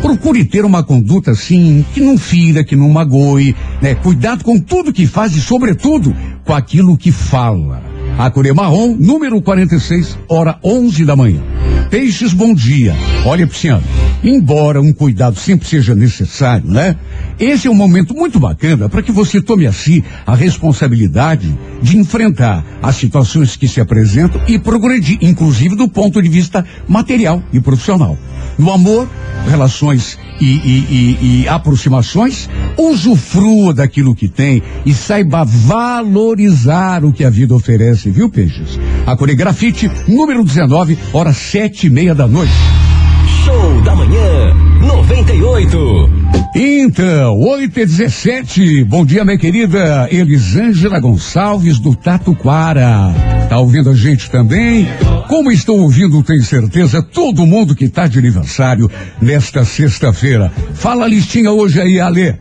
procure 0.00 0.44
ter 0.44 0.64
uma 0.64 0.82
conduta 0.82 1.32
assim, 1.32 1.84
que 1.92 2.00
não 2.00 2.16
fira, 2.16 2.64
que 2.64 2.76
não 2.76 2.88
magoe, 2.88 3.54
né? 3.82 3.94
Cuidado 3.94 4.44
com 4.44 4.58
tudo 4.58 4.92
que 4.92 5.06
faz 5.06 5.34
e, 5.34 5.40
sobretudo, 5.40 6.14
com 6.44 6.52
aquilo 6.52 6.96
que 6.96 7.10
fala. 7.10 7.82
A 8.16 8.30
Marrom, 8.54 8.96
número 8.98 9.42
46, 9.42 10.16
hora 10.28 10.58
11 10.62 11.04
da 11.04 11.16
manhã. 11.16 11.42
Peixes, 11.90 12.32
bom 12.32 12.54
dia. 12.54 12.94
Olha, 13.24 13.46
Pisciano, 13.46 13.82
embora 14.22 14.80
um 14.80 14.92
cuidado 14.92 15.38
sempre 15.38 15.68
seja 15.68 15.94
necessário, 15.94 16.68
né? 16.68 16.96
Esse 17.38 17.66
é 17.66 17.70
um 17.70 17.74
momento 17.74 18.14
muito 18.14 18.38
bacana 18.38 18.88
para 18.88 19.02
que 19.02 19.12
você 19.12 19.40
tome 19.40 19.66
a 19.66 19.72
si 19.72 20.02
a 20.26 20.34
responsabilidade 20.34 21.56
de 21.82 21.96
enfrentar 21.96 22.64
as 22.82 22.96
situações 22.96 23.56
que 23.56 23.68
se 23.68 23.80
apresentam 23.80 24.40
e 24.46 24.58
progredir, 24.58 25.18
inclusive 25.20 25.76
do 25.76 25.88
ponto 25.88 26.20
de 26.20 26.28
vista 26.28 26.64
material 26.88 27.42
e 27.52 27.60
profissional. 27.60 28.16
No 28.58 28.72
amor, 28.72 29.08
relações 29.48 30.18
e, 30.40 30.44
e, 30.44 30.86
e, 30.90 31.42
e, 31.42 31.48
aproximações, 31.48 32.48
usufrua 32.76 33.72
daquilo 33.72 34.14
que 34.14 34.28
tem 34.28 34.62
e 34.84 34.92
saiba 34.92 35.44
valorizar 35.44 37.04
o 37.04 37.12
que 37.12 37.24
a 37.24 37.30
vida 37.30 37.54
oferece, 37.54 38.10
viu, 38.10 38.28
Peixes? 38.28 38.78
A 39.06 39.16
Coregrafite, 39.16 39.90
número 40.08 40.42
19, 40.42 40.98
horas 41.12 41.36
sete 41.74 41.88
e 41.88 41.90
meia 41.90 42.14
da 42.14 42.28
noite. 42.28 42.52
Show 43.44 43.82
da 43.82 43.96
manhã, 43.96 44.54
98. 44.80 46.10
Então, 46.54 47.36
8 47.36 47.80
e 47.80 47.86
17. 47.86 48.84
Bom 48.84 49.04
dia, 49.04 49.24
minha 49.24 49.36
querida 49.36 50.08
Elisângela 50.10 51.00
Gonçalves 51.00 51.80
do 51.80 51.96
Tatuquara. 51.96 53.12
Tá 53.48 53.58
ouvindo 53.58 53.90
a 53.90 53.94
gente 53.94 54.30
também? 54.30 54.86
Como 55.28 55.50
estão 55.50 55.76
ouvindo, 55.80 56.22
tenho 56.22 56.44
certeza, 56.44 57.02
todo 57.02 57.44
mundo 57.44 57.74
que 57.74 57.88
tá 57.88 58.06
de 58.06 58.20
aniversário 58.20 58.88
nesta 59.20 59.64
sexta-feira. 59.64 60.52
Fala 60.74 61.06
a 61.06 61.08
listinha 61.08 61.50
hoje 61.50 61.80
aí, 61.80 61.98
Ale. 61.98 62.36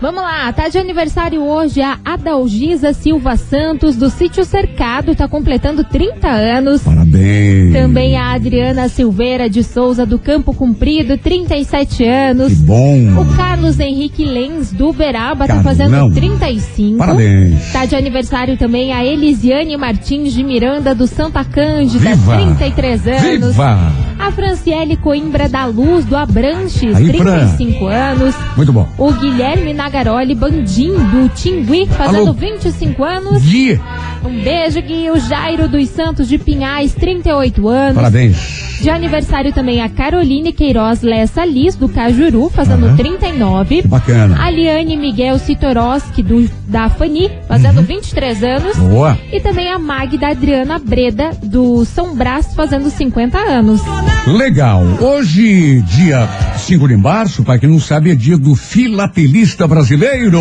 Vamos 0.00 0.22
lá, 0.22 0.52
tá 0.52 0.68
de 0.68 0.78
aniversário 0.78 1.42
hoje 1.42 1.80
a 1.82 1.98
Adalgisa 2.04 2.92
Silva 2.92 3.36
Santos, 3.36 3.96
do 3.96 4.08
Sítio 4.08 4.44
Cercado, 4.44 5.12
tá 5.16 5.26
completando 5.26 5.82
30 5.82 6.28
anos. 6.28 6.82
Parabéns. 6.82 7.72
Também 7.72 8.16
a 8.16 8.32
Adriana 8.32 8.88
Silveira 8.88 9.50
de 9.50 9.64
Souza, 9.64 10.06
do 10.06 10.16
Campo 10.16 10.54
Cumprido, 10.54 11.18
37 11.18 12.04
anos. 12.04 12.52
Que 12.52 12.58
bom. 12.60 13.20
O 13.20 13.36
Carlos 13.36 13.80
Henrique 13.80 14.24
Lenz, 14.24 14.70
do 14.72 14.90
Uberaba, 14.90 15.48
tá 15.48 15.54
Carlão. 15.54 15.64
fazendo 15.64 16.14
35. 16.14 16.98
Parabéns. 16.98 17.72
Tá 17.72 17.84
de 17.84 17.96
aniversário 17.96 18.56
também 18.56 18.92
a 18.92 19.04
Elisiane 19.04 19.76
Martins 19.76 20.32
de 20.32 20.44
Miranda, 20.44 20.94
do 20.94 21.08
Santa 21.08 21.44
Cândida, 21.44 22.10
Viva. 22.10 22.36
33 22.36 23.06
anos. 23.08 23.22
Viva! 23.48 24.07
A 24.18 24.32
Franciele 24.32 24.96
Coimbra 24.96 25.48
da 25.48 25.64
Luz, 25.66 26.04
do 26.04 26.16
Abranches, 26.16 26.96
Aí, 26.96 27.06
Fran. 27.16 27.46
35 27.46 27.86
anos. 27.86 28.34
Muito 28.56 28.72
bom. 28.72 28.88
O 28.98 29.12
Guilherme 29.12 29.72
Nagaroli 29.72 30.34
Bandim, 30.34 30.92
do 30.92 31.28
Tingui, 31.30 31.86
fazendo 31.86 32.22
Alô. 32.28 32.32
25 32.32 33.04
anos. 33.04 33.42
Gui, 33.42 33.80
Um 34.24 34.42
beijo, 34.42 34.80
Gui. 34.82 35.10
O 35.10 35.18
Jairo 35.18 35.68
dos 35.68 35.88
Santos 35.90 36.28
de 36.28 36.38
Pinhais, 36.38 36.92
38 36.94 37.68
anos. 37.68 37.94
parabéns. 37.94 38.68
De 38.80 38.90
aniversário 38.90 39.52
também 39.52 39.80
a 39.82 39.88
Caroline 39.88 40.52
Queiroz 40.52 41.02
Lessa 41.02 41.44
Liz, 41.44 41.74
do 41.74 41.88
Cajuru, 41.88 42.48
fazendo 42.48 42.86
Aham. 42.86 42.96
39. 42.96 43.82
Que 43.82 43.88
bacana. 43.88 44.36
A 44.40 44.48
Liane 44.50 44.96
Miguel 44.96 45.36
Sitoroski, 45.38 46.22
do, 46.22 46.48
da 46.68 46.88
Fani, 46.88 47.28
fazendo 47.48 47.78
Uhum. 47.78 47.84
23 47.84 48.42
anos. 48.44 48.76
Boa. 48.76 49.18
E 49.32 49.40
também 49.40 49.68
a 49.72 49.78
Magda 49.80 50.28
Adriana 50.28 50.78
Breda, 50.78 51.30
do 51.42 51.84
São 51.84 52.14
Brás, 52.14 52.54
fazendo 52.54 52.88
50 52.88 53.36
anos. 53.38 53.80
Legal. 54.28 54.84
Hoje, 55.00 55.80
dia 55.82 56.28
5 56.58 56.86
de 56.86 56.96
março, 56.96 57.42
para 57.42 57.58
quem 57.58 57.68
não 57.68 57.80
sabe, 57.80 58.12
é 58.12 58.14
dia 58.14 58.38
do 58.38 58.54
filatelista 58.54 59.66
brasileiro. 59.66 60.40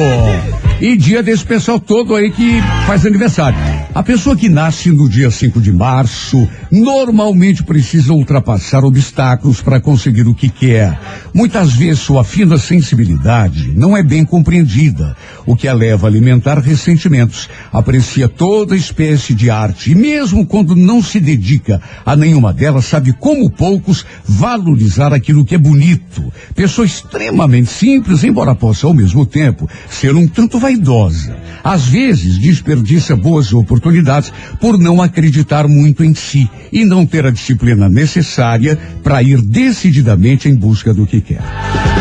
E 0.80 0.96
dia 0.96 1.24
desse 1.24 1.44
pessoal 1.44 1.80
todo 1.80 2.14
aí 2.16 2.30
que 2.30 2.62
faz 2.86 3.04
aniversário. 3.04 3.58
A 3.98 4.04
pessoa 4.04 4.36
que 4.36 4.48
nasce 4.48 4.92
no 4.92 5.10
dia 5.10 5.32
5 5.32 5.60
de 5.60 5.72
março 5.72 6.48
normalmente 6.72 7.64
precisa 7.64 8.14
ultrapassar 8.14 8.86
obstáculos 8.86 9.60
para 9.60 9.82
conseguir 9.82 10.28
o 10.28 10.36
que 10.36 10.50
quer. 10.50 11.00
Muitas 11.34 11.74
vezes 11.74 12.02
sua 12.02 12.24
fina 12.24 12.60
sensibilidade 12.60 13.72
não 13.76 13.98
é 13.98 14.04
bem 14.04 14.24
compreendida, 14.24 15.18
o 15.48 15.56
que 15.56 15.68
a 15.68 15.74
leva 15.74 16.06
a 16.06 16.10
alimentar 16.12 16.60
ressentimentos. 16.60 17.50
Aprecia 17.74 18.30
toda 18.30 18.76
espécie 18.76 19.34
de 19.34 19.50
arte 19.50 19.92
e 19.92 19.96
mesmo 19.96 20.46
quando 20.46 20.76
não 20.76 21.02
se 21.02 21.20
dedica 21.20 21.82
a 22.06 22.16
nenhuma 22.16 22.54
delas, 22.54 22.86
sabe 22.86 23.14
como 23.14 23.50
poucos 23.50 24.06
valorizar 24.24 25.12
aquilo 25.12 25.44
que 25.44 25.56
é 25.56 25.58
bonito. 25.58 26.32
Pessoa 26.54 26.86
extremamente 26.86 27.72
simples, 27.72 28.24
embora 28.24 28.54
possa 28.54 28.86
ao 28.86 28.94
mesmo 28.94 29.26
tempo 29.26 29.68
ser 29.90 30.16
um 30.16 30.28
tanto 30.28 30.60
vaidosa. 30.60 31.36
Às 31.64 31.88
vezes 31.88 32.38
desperdiça 32.38 33.16
boas 33.16 33.52
oportunidades 33.58 34.32
por 34.60 34.78
não 34.78 35.02
acreditar 35.02 35.68
muito 35.68 36.04
em 36.04 36.14
si 36.14 36.50
e 36.72 36.86
não 36.86 37.06
ter 37.06 37.26
a 37.26 37.32
disciplina 37.32 37.90
necessária 37.90 38.78
para 39.04 39.22
ir 39.24 39.42
decididamente 39.42 40.48
em 40.48 40.56
busca 40.56 40.94
do 40.94 41.06
que 41.06 41.22
quer. 41.22 41.42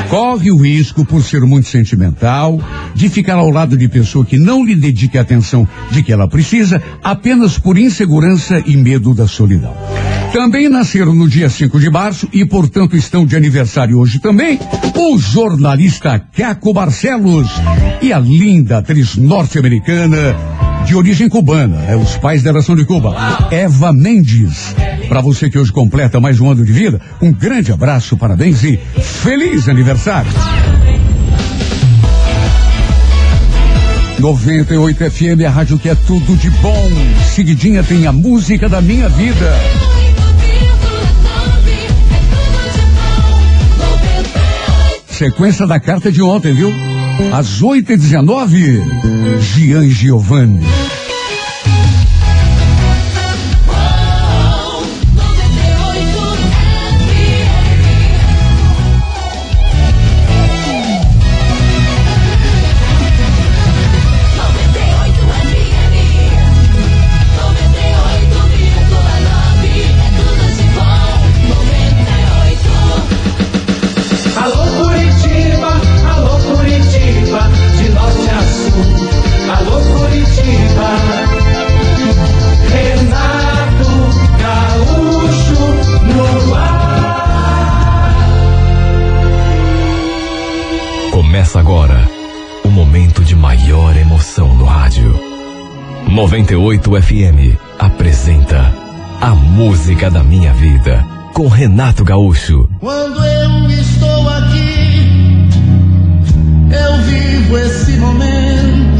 Corre 0.08 0.52
o 0.52 0.56
risco, 0.56 1.04
por 1.04 1.22
ser 1.22 1.40
muito 1.42 1.68
sentimental, 1.68 2.60
de 2.94 3.08
ficar 3.08 3.34
ao 3.34 3.50
lado 3.50 3.76
de 3.76 3.88
pessoa 3.88 4.25
que 4.25 4.38
não 4.38 4.64
lhe 4.64 4.76
dedique 4.76 5.18
a 5.18 5.22
atenção 5.22 5.66
de 5.90 6.02
que 6.02 6.12
ela 6.12 6.28
precisa, 6.28 6.80
apenas 7.02 7.58
por 7.58 7.76
insegurança 7.76 8.62
e 8.64 8.76
medo 8.76 9.14
da 9.14 9.26
solidão. 9.26 9.75
Também 10.32 10.68
nasceram 10.68 11.14
no 11.14 11.28
dia 11.28 11.48
5 11.48 11.80
de 11.80 11.90
março 11.90 12.28
e, 12.32 12.44
portanto, 12.44 12.96
estão 12.96 13.25
de 13.25 13.36
aniversário 13.36 13.98
hoje 13.98 14.18
também 14.18 14.58
o 14.94 15.18
jornalista 15.18 16.18
Caco 16.18 16.72
Barcelos 16.72 17.48
e 18.02 18.12
a 18.12 18.18
linda 18.18 18.78
atriz 18.78 19.16
norte-americana 19.16 20.65
de 20.87 20.95
origem 20.95 21.28
cubana, 21.28 21.85
é 21.88 21.97
os 21.97 22.16
pais 22.16 22.45
dela 22.45 22.62
são 22.62 22.76
de 22.76 22.85
Cuba, 22.85 23.12
Eva 23.50 23.93
Mendes. 23.93 24.73
Para 25.09 25.21
você 25.21 25.50
que 25.50 25.59
hoje 25.59 25.73
completa 25.73 26.21
mais 26.21 26.38
um 26.40 26.49
ano 26.49 26.64
de 26.64 26.73
vida, 26.73 27.00
um 27.21 27.33
grande 27.33 27.73
abraço, 27.73 28.16
parabéns 28.16 28.62
e 28.62 28.76
feliz 29.00 29.69
aniversário. 29.69 30.31
98 34.21 35.11
FM, 35.11 35.45
a 35.45 35.50
rádio 35.50 35.76
que 35.76 35.88
é 35.88 35.95
tudo 36.07 36.37
de 36.37 36.50
bom. 36.50 36.88
Seguidinha 37.35 37.83
tem 37.83 38.07
a 38.07 38.12
música 38.12 38.69
da 38.69 38.81
minha 38.81 39.09
vida. 39.09 39.52
Sequência 45.11 45.66
da 45.66 45.81
carta 45.81 46.12
de 46.12 46.23
ontem, 46.23 46.55
viu? 46.55 46.95
Às 47.32 47.61
8h19, 47.62 48.82
Gian 49.40 49.88
Giovanni. 49.90 50.86
98 96.37 97.02
FM 97.02 97.59
apresenta 97.78 98.71
A 99.23 99.35
Música 99.35 100.11
da 100.11 100.23
Minha 100.23 100.52
Vida 100.52 101.02
com 101.33 101.49
Renato 101.49 102.05
Gaúcho. 102.05 102.69
Quando 102.78 103.25
eu 103.25 103.71
estou 103.71 104.28
aqui, 104.28 105.49
eu 106.71 106.99
vivo 107.05 107.57
esse 107.57 107.93
momento 107.93 108.95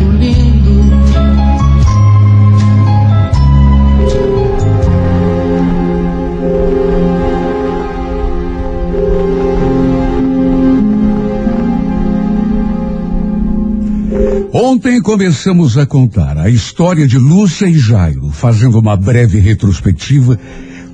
começamos 15.06 15.78
a 15.78 15.86
contar 15.86 16.36
a 16.36 16.50
história 16.50 17.06
de 17.06 17.16
Lúcia 17.16 17.66
e 17.66 17.78
Jairo, 17.78 18.28
fazendo 18.30 18.80
uma 18.80 18.96
breve 18.96 19.38
retrospectiva. 19.38 20.36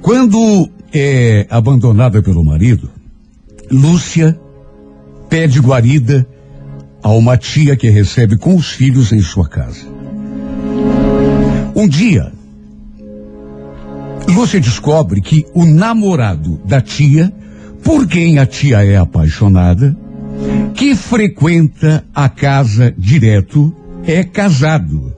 Quando 0.03 0.69
é 0.93 1.47
abandonada 1.49 2.21
pelo 2.21 2.45
marido, 2.45 2.91
Lúcia 3.71 4.39
pede 5.31 5.61
guarida 5.61 6.29
a 7.03 7.09
uma 7.09 7.39
tia 7.39 7.75
que 7.75 7.89
recebe 7.89 8.37
com 8.37 8.55
os 8.55 8.69
filhos 8.69 9.13
em 9.13 9.23
sua 9.23 9.49
casa. 9.49 9.87
Um 11.75 11.89
dia, 11.89 12.31
Lúcia 14.29 14.61
descobre 14.61 15.23
que 15.23 15.47
o 15.55 15.65
namorado 15.65 16.61
da 16.67 16.83
tia, 16.83 17.33
por 17.83 18.07
quem 18.07 18.39
a 18.39 18.45
tia 18.45 18.85
é 18.85 18.99
apaixonada, 18.99 19.97
que 20.75 20.95
frequenta 20.95 22.05
a 22.15 22.29
casa 22.29 22.95
direto, 22.99 23.75
é 24.05 24.25
casado. 24.25 25.15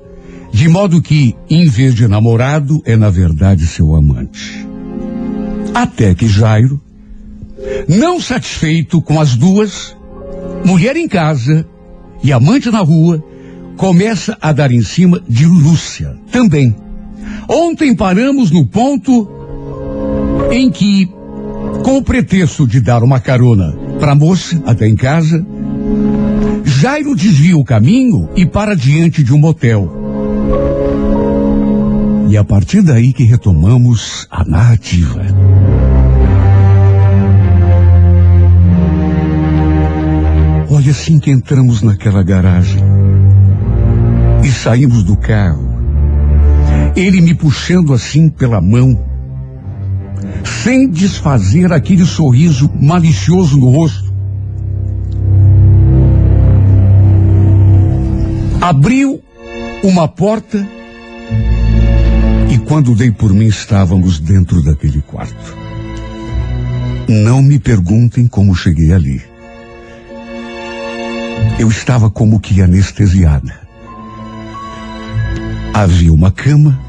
De 0.53 0.69
modo 0.69 1.03
que, 1.03 1.35
em 1.51 1.67
vez 1.67 1.95
de 1.95 2.07
namorado, 2.07 2.81
é 2.85 2.97
na 2.97 3.11
verdade 3.11 3.67
seu 3.67 3.95
amante. 3.95 4.67
Até 5.75 6.15
que 6.15 6.29
Jairo, 6.29 6.81
não 7.89 8.21
satisfeito 8.21 9.03
com 9.03 9.21
as 9.21 9.35
duas, 9.35 9.97
mulher 10.65 10.97
em 10.97 11.09
casa 11.09 11.67
e 12.23 12.33
amante 12.33 12.71
na 12.71 12.81
rua, 12.81 13.23
começa 13.77 14.39
a 14.41 14.53
dar 14.53 14.71
em 14.71 14.83
cima 14.83 15.21
de 15.29 15.45
Lúcia 15.45 16.17
também. 16.31 16.75
Ontem 17.49 17.95
paramos 17.95 18.51
no 18.51 18.65
ponto 18.65 19.29
em 20.53 20.71
que, 20.71 21.07
com 21.83 21.99
o 21.99 22.03
pretexto 22.03 22.67
de 22.67 22.81
dar 22.81 23.03
uma 23.03 23.19
carona 23.19 23.77
para 23.99 24.13
a 24.13 24.15
moça 24.15 24.63
até 24.65 24.87
em 24.87 24.95
casa, 24.95 25.45
Jairo 26.65 27.15
desvia 27.15 27.57
o 27.57 27.65
caminho 27.65 28.29
e 28.35 28.47
para 28.47 28.75
diante 28.75 29.23
de 29.23 29.33
um 29.33 29.39
motel. 29.39 29.91
E 32.29 32.37
a 32.37 32.43
partir 32.43 32.83
daí 32.83 33.13
que 33.13 33.23
retomamos 33.23 34.27
a 34.31 34.45
narrativa. 34.45 35.23
Olha 40.71 40.91
assim 40.91 41.21
que 41.21 41.31
entramos 41.31 41.83
naquela 41.83 42.23
garagem 42.23 42.83
e 44.43 44.51
saímos 44.51 45.05
do 45.05 45.17
carro. 45.17 45.69
Ele 46.97 47.21
me 47.21 47.35
puxando 47.35 47.93
assim 47.93 48.29
pela 48.29 48.61
mão, 48.61 48.99
sem 50.45 50.89
desfazer 50.89 51.73
aquele 51.73 52.05
sorriso 52.05 52.71
malicioso 52.81 53.59
no 53.59 53.71
rosto. 53.71 54.14
Abriu 58.65 59.23
uma 59.83 60.09
porta 60.09 60.67
e 62.51 62.57
quando 62.61 62.95
dei 62.95 63.11
por 63.11 63.31
mim 63.31 63.45
estávamos 63.45 64.19
dentro 64.19 64.63
daquele 64.63 65.03
quarto. 65.03 65.55
Não 67.07 67.43
me 67.43 67.59
perguntem 67.59 68.27
como 68.27 68.55
cheguei 68.55 68.91
ali. 68.91 69.21
Eu 71.59 71.69
estava 71.69 72.09
como 72.09 72.41
que 72.41 72.63
anestesiada. 72.63 73.55
Havia 75.75 76.11
uma 76.11 76.33
cama, 76.33 76.81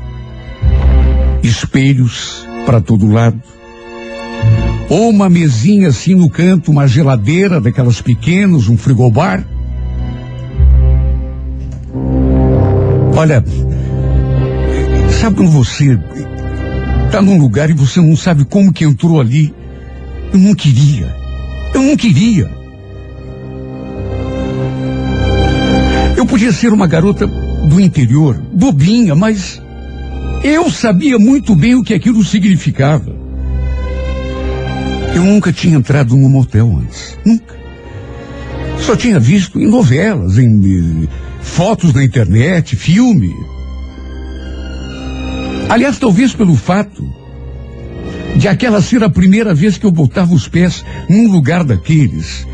espelhos 1.44 2.48
para 2.66 2.80
todo 2.80 3.12
lado, 3.12 3.42
ou 4.88 5.10
uma 5.10 5.28
mesinha 5.28 5.90
assim 5.90 6.16
no 6.16 6.30
canto, 6.30 6.72
uma 6.72 6.88
geladeira 6.88 7.60
daquelas 7.60 8.00
pequenas, 8.00 8.70
um 8.70 8.78
frigobar. 8.78 9.46
Olha, 13.18 13.42
sabe 15.22 15.38
quando 15.38 15.52
você 15.52 15.98
está 17.06 17.22
num 17.22 17.40
lugar 17.40 17.70
e 17.70 17.74
você 17.74 18.02
não 18.02 18.16
sabe 18.16 18.44
como 18.44 18.74
que 18.74 18.84
entrou 18.84 19.22
ali? 19.22 19.54
Eu 20.34 20.40
não 20.40 20.54
queria. 20.54 21.16
Eu 21.74 21.82
não 21.82 21.96
queria. 21.96 22.50
Eu 26.18 26.26
podia 26.26 26.52
ser 26.52 26.74
uma 26.74 26.88
garota 26.88 27.26
do 27.26 27.80
interior, 27.80 28.36
bobinha, 28.52 29.16
mas 29.16 29.62
eu 30.44 30.70
sabia 30.70 31.18
muito 31.18 31.56
bem 31.56 31.74
o 31.74 31.84
que 31.84 31.94
aquilo 31.94 32.22
significava. 32.22 33.16
Eu 35.16 35.24
nunca 35.24 35.54
tinha 35.54 35.78
entrado 35.78 36.18
num 36.18 36.28
motel 36.28 36.80
antes. 36.82 37.18
Nunca. 37.26 37.56
Só 38.80 38.94
tinha 38.94 39.20
visto 39.22 39.58
em 39.58 39.68
novelas, 39.68 40.38
em 40.38 41.08
fotos 41.46 41.94
na 41.94 42.04
internet, 42.04 42.76
filme. 42.76 43.34
Aliás, 45.70 45.98
talvez 45.98 46.34
pelo 46.34 46.56
fato 46.56 47.08
de 48.36 48.48
aquela 48.48 48.82
ser 48.82 49.04
a 49.04 49.10
primeira 49.10 49.54
vez 49.54 49.78
que 49.78 49.86
eu 49.86 49.92
botava 49.92 50.34
os 50.34 50.48
pés 50.48 50.84
num 51.10 51.32
lugar 51.32 51.64
daqueles. 51.64 52.46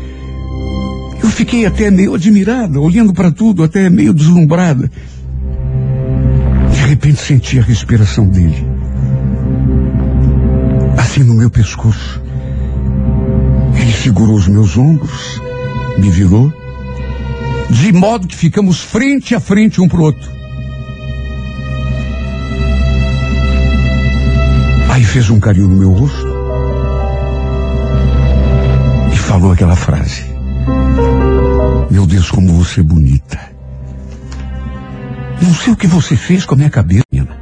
Eu 1.22 1.28
fiquei 1.28 1.66
até 1.66 1.90
meio 1.90 2.14
admirada, 2.14 2.78
olhando 2.80 3.12
para 3.12 3.32
tudo, 3.32 3.64
até 3.64 3.90
meio 3.90 4.14
deslumbrada. 4.14 4.90
De 6.72 6.80
repente 6.88 7.20
senti 7.20 7.58
a 7.58 7.62
respiração 7.62 8.28
dele. 8.28 8.66
Assim 10.96 11.24
no 11.24 11.34
meu 11.34 11.50
pescoço. 11.50 12.22
Ele 13.76 13.92
segurou 13.92 14.36
os 14.36 14.46
meus 14.46 14.76
ombros, 14.76 15.40
me 15.98 16.08
virou, 16.10 16.52
de 17.72 17.90
modo 17.90 18.28
que 18.28 18.36
ficamos 18.36 18.82
frente 18.82 19.34
a 19.34 19.40
frente 19.40 19.80
um 19.80 19.88
para 19.88 20.00
outro. 20.02 20.30
Aí 24.90 25.02
fez 25.02 25.30
um 25.30 25.40
carinho 25.40 25.68
no 25.68 25.76
meu 25.76 25.92
rosto 25.92 26.26
e 29.10 29.16
falou 29.16 29.52
aquela 29.52 29.74
frase. 29.74 30.22
Meu 31.90 32.06
Deus, 32.06 32.30
como 32.30 32.52
você 32.52 32.80
é 32.80 32.84
bonita. 32.84 33.40
Não 35.40 35.54
sei 35.54 35.72
o 35.72 35.76
que 35.76 35.86
você 35.86 36.14
fez 36.14 36.44
com 36.44 36.54
a 36.54 36.58
minha 36.58 36.70
cabeça, 36.70 37.04
menina. 37.10 37.34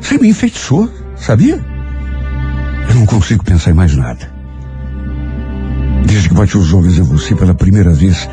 Você 0.00 0.18
me 0.18 0.28
enfeitiçou, 0.28 0.92
sabia? 1.16 1.64
Eu 2.90 2.94
não 2.96 3.06
consigo 3.06 3.42
pensar 3.42 3.70
em 3.70 3.74
mais 3.74 3.96
nada. 3.96 4.30
Desde 6.04 6.28
que 6.28 6.34
bati 6.34 6.56
os 6.56 6.72
olhos 6.74 6.98
em 6.98 7.02
você 7.02 7.34
pela 7.34 7.54
primeira 7.54 7.92
vez, 7.92 8.28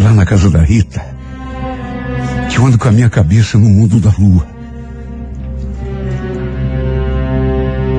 lá 0.00 0.12
na 0.14 0.24
casa 0.24 0.50
da 0.50 0.62
Rita, 0.62 1.04
que 2.50 2.56
eu 2.56 2.66
ando 2.66 2.78
com 2.78 2.88
a 2.88 2.92
minha 2.92 3.10
cabeça 3.10 3.58
no 3.58 3.68
mundo 3.68 4.00
da 4.00 4.10
lua. 4.18 4.46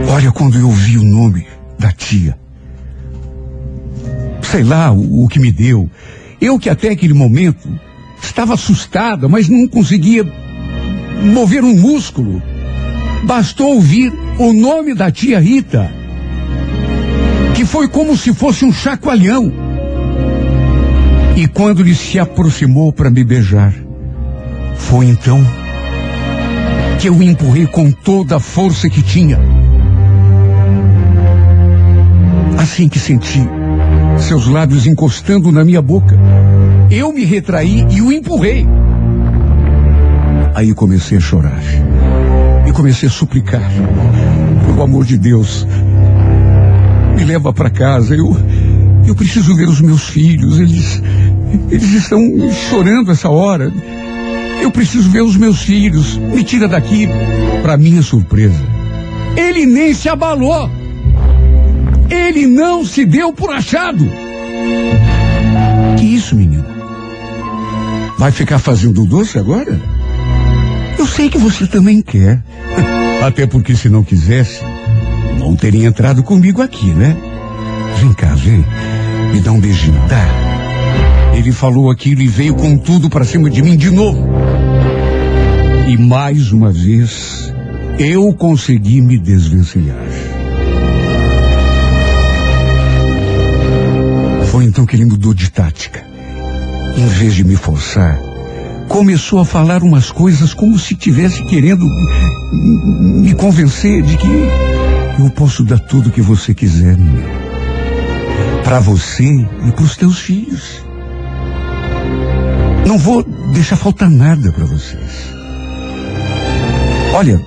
Olha 0.09 0.31
quando 0.31 0.57
eu 0.57 0.69
vi 0.71 0.97
o 0.97 1.03
nome 1.03 1.45
da 1.77 1.91
tia. 1.91 2.37
Sei 4.41 4.63
lá 4.63 4.91
o, 4.91 5.23
o 5.23 5.27
que 5.27 5.39
me 5.39 5.51
deu. 5.51 5.89
Eu 6.41 6.57
que 6.57 6.69
até 6.69 6.89
aquele 6.89 7.13
momento 7.13 7.69
estava 8.21 8.55
assustada, 8.55 9.29
mas 9.29 9.47
não 9.47 9.67
conseguia 9.67 10.25
mover 11.23 11.63
um 11.63 11.75
músculo. 11.75 12.41
Bastou 13.23 13.75
ouvir 13.75 14.11
o 14.39 14.51
nome 14.51 14.95
da 14.95 15.11
tia 15.11 15.39
Rita, 15.39 15.89
que 17.53 17.63
foi 17.63 17.87
como 17.87 18.17
se 18.17 18.33
fosse 18.33 18.65
um 18.65 18.73
chacoalhão. 18.73 19.53
E 21.35 21.47
quando 21.47 21.81
ele 21.81 21.95
se 21.95 22.19
aproximou 22.19 22.91
para 22.91 23.09
me 23.09 23.23
beijar, 23.23 23.73
foi 24.75 25.05
então 25.05 25.43
que 26.99 27.07
eu 27.09 27.21
empurrei 27.23 27.65
com 27.65 27.91
toda 27.91 28.35
a 28.35 28.39
força 28.39 28.89
que 28.89 29.01
tinha. 29.01 29.39
Assim 32.57 32.87
que 32.87 32.99
senti 32.99 33.41
seus 34.19 34.45
lábios 34.47 34.85
encostando 34.85 35.51
na 35.51 35.65
minha 35.65 35.81
boca, 35.81 36.15
eu 36.89 37.11
me 37.11 37.25
retraí 37.25 37.85
e 37.89 38.01
o 38.01 38.11
empurrei. 38.11 38.67
Aí 40.53 40.73
comecei 40.73 41.17
a 41.17 41.21
chorar. 41.21 41.61
E 42.67 42.71
comecei 42.71 43.09
a 43.09 43.11
suplicar. 43.11 43.71
Pelo 44.65 44.83
amor 44.83 45.05
de 45.05 45.17
Deus, 45.17 45.65
me 47.15 47.23
leva 47.23 47.51
para 47.51 47.69
casa. 47.69 48.15
Eu, 48.15 48.35
eu 49.05 49.15
preciso 49.15 49.55
ver 49.55 49.67
os 49.67 49.81
meus 49.81 50.09
filhos. 50.09 50.59
Eles, 50.59 51.01
eles 51.69 51.93
estão 51.93 52.19
chorando 52.69 53.11
essa 53.11 53.29
hora. 53.29 53.71
Eu 54.61 54.71
preciso 54.71 55.09
ver 55.09 55.21
os 55.21 55.35
meus 55.35 55.61
filhos. 55.61 56.17
Me 56.17 56.43
tira 56.43 56.67
daqui. 56.67 57.07
Para 57.61 57.77
minha 57.77 58.01
surpresa, 58.01 58.59
ele 59.37 59.65
nem 59.65 59.93
se 59.93 60.09
abalou. 60.09 60.69
Ele 62.09 62.47
não 62.47 62.83
se 62.83 63.05
deu 63.05 63.31
por 63.31 63.51
achado. 63.51 64.09
Que 65.97 66.05
isso, 66.05 66.35
menino? 66.35 66.65
Vai 68.17 68.31
ficar 68.31 68.59
fazendo 68.59 69.05
doce 69.05 69.37
agora? 69.37 69.79
Eu 70.97 71.07
sei 71.07 71.29
que 71.29 71.37
você 71.37 71.65
também 71.67 72.01
quer. 72.01 72.43
Até 73.23 73.45
porque 73.45 73.75
se 73.75 73.89
não 73.89 74.03
quisesse, 74.03 74.61
não 75.39 75.55
teria 75.55 75.87
entrado 75.87 76.23
comigo 76.23 76.61
aqui, 76.61 76.87
né? 76.87 77.15
Vem 77.97 78.13
cá, 78.13 78.33
vem. 78.35 78.65
Me 79.31 79.39
dá 79.39 79.51
um 79.51 79.59
beijinho, 79.59 80.01
tá? 80.07 80.27
Ele 81.35 81.51
falou 81.51 81.89
aquilo 81.89 82.21
e 82.21 82.27
veio 82.27 82.55
com 82.55 82.77
tudo 82.77 83.09
para 83.09 83.23
cima 83.23 83.49
de 83.49 83.61
mim 83.61 83.77
de 83.77 83.89
novo. 83.89 84.27
E 85.87 85.97
mais 85.97 86.51
uma 86.51 86.71
vez, 86.71 87.53
eu 87.97 88.33
consegui 88.33 89.01
me 89.01 89.17
desvencilhar. 89.17 90.05
Foi 94.47 94.65
então 94.65 94.85
que 94.85 94.95
ele 94.95 95.05
mudou 95.05 95.33
de 95.33 95.49
tática. 95.49 96.03
Em 96.97 97.07
vez 97.07 97.33
de 97.33 97.43
me 97.43 97.55
forçar, 97.55 98.19
começou 98.87 99.39
a 99.39 99.45
falar 99.45 99.81
umas 99.81 100.11
coisas 100.11 100.53
como 100.53 100.77
se 100.77 100.93
tivesse 100.93 101.43
querendo 101.45 101.85
me 102.51 103.33
convencer 103.33 104.01
de 104.01 104.17
que 104.17 104.27
eu 105.19 105.29
posso 105.31 105.63
dar 105.63 105.79
tudo 105.79 106.09
o 106.09 106.11
que 106.11 106.21
você 106.21 106.53
quiser, 106.53 106.97
para 108.63 108.79
você 108.79 109.23
e 109.23 109.71
para 109.71 109.83
os 109.83 109.95
teus 109.97 110.19
filhos. 110.19 110.83
Não 112.87 112.97
vou 112.97 113.23
deixar 113.53 113.75
faltar 113.75 114.09
nada 114.09 114.51
para 114.51 114.65
vocês. 114.65 115.31
Olha, 117.13 117.41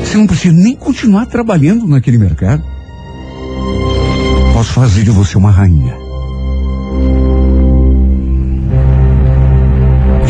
você 0.00 0.16
não 0.16 0.26
precisa 0.26 0.54
nem 0.54 0.74
continuar 0.74 1.26
trabalhando 1.26 1.86
naquele 1.86 2.18
mercado. 2.18 2.62
Posso 4.54 4.72
fazer 4.72 5.04
de 5.04 5.10
você 5.10 5.36
uma 5.36 5.50
rainha. 5.50 5.94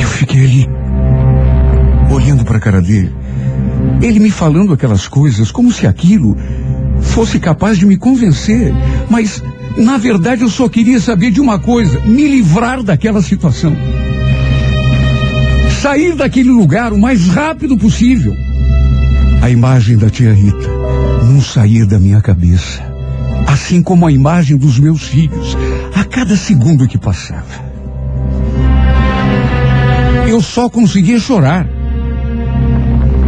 Eu 0.01 0.09
fiquei 0.09 0.45
ali, 0.45 0.69
olhando 2.13 2.45
para 2.45 2.59
a 2.59 2.61
cara 2.61 2.81
dele. 2.81 3.15
Ele 4.03 4.19
me 4.19 4.31
falando 4.31 4.73
aquelas 4.73 5.09
coisas 5.09 5.51
como 5.51 5.73
se 5.73 5.87
aquilo 5.87 6.37
fosse 7.01 7.39
capaz 7.39 7.79
de 7.79 7.87
me 7.87 7.97
convencer. 7.97 8.73
Mas, 9.09 9.43
na 9.79 9.97
verdade, 9.97 10.43
eu 10.43 10.51
só 10.51 10.69
queria 10.69 11.01
saber 11.01 11.31
de 11.31 11.41
uma 11.41 11.59
coisa: 11.59 12.01
me 12.01 12.27
livrar 12.29 12.83
daquela 12.83 13.23
situação 13.23 13.77
sair 15.81 16.17
daquele 16.17 16.51
lugar 16.51 16.93
o 16.93 16.99
mais 16.99 17.29
rápido 17.29 17.77
possível. 17.79 18.35
A 19.41 19.49
imagem 19.49 19.97
da 19.97 20.11
tia 20.11 20.33
Rita 20.33 20.69
não 21.23 21.41
saía 21.41 21.87
da 21.87 22.01
minha 22.01 22.21
cabeça, 22.21 22.83
assim 23.47 23.81
como 23.81 24.05
a 24.05 24.11
imagem 24.11 24.57
dos 24.57 24.79
meus 24.79 25.05
filhos, 25.05 25.57
a 25.95 26.03
cada 26.03 26.37
segundo 26.37 26.89
que 26.89 26.99
passava. 26.99 27.69
Eu 30.27 30.43
só 30.43 30.69
conseguia 30.69 31.21
chorar. 31.21 31.67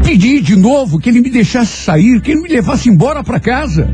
Pedi 0.03 0.41
de 0.41 0.57
novo 0.57 0.99
que 0.99 1.09
ele 1.09 1.21
me 1.21 1.31
deixasse 1.31 1.85
sair, 1.85 2.21
que 2.21 2.33
ele 2.33 2.43
me 2.43 2.49
levasse 2.49 2.89
embora 2.89 3.23
para 3.23 3.39
casa. 3.39 3.89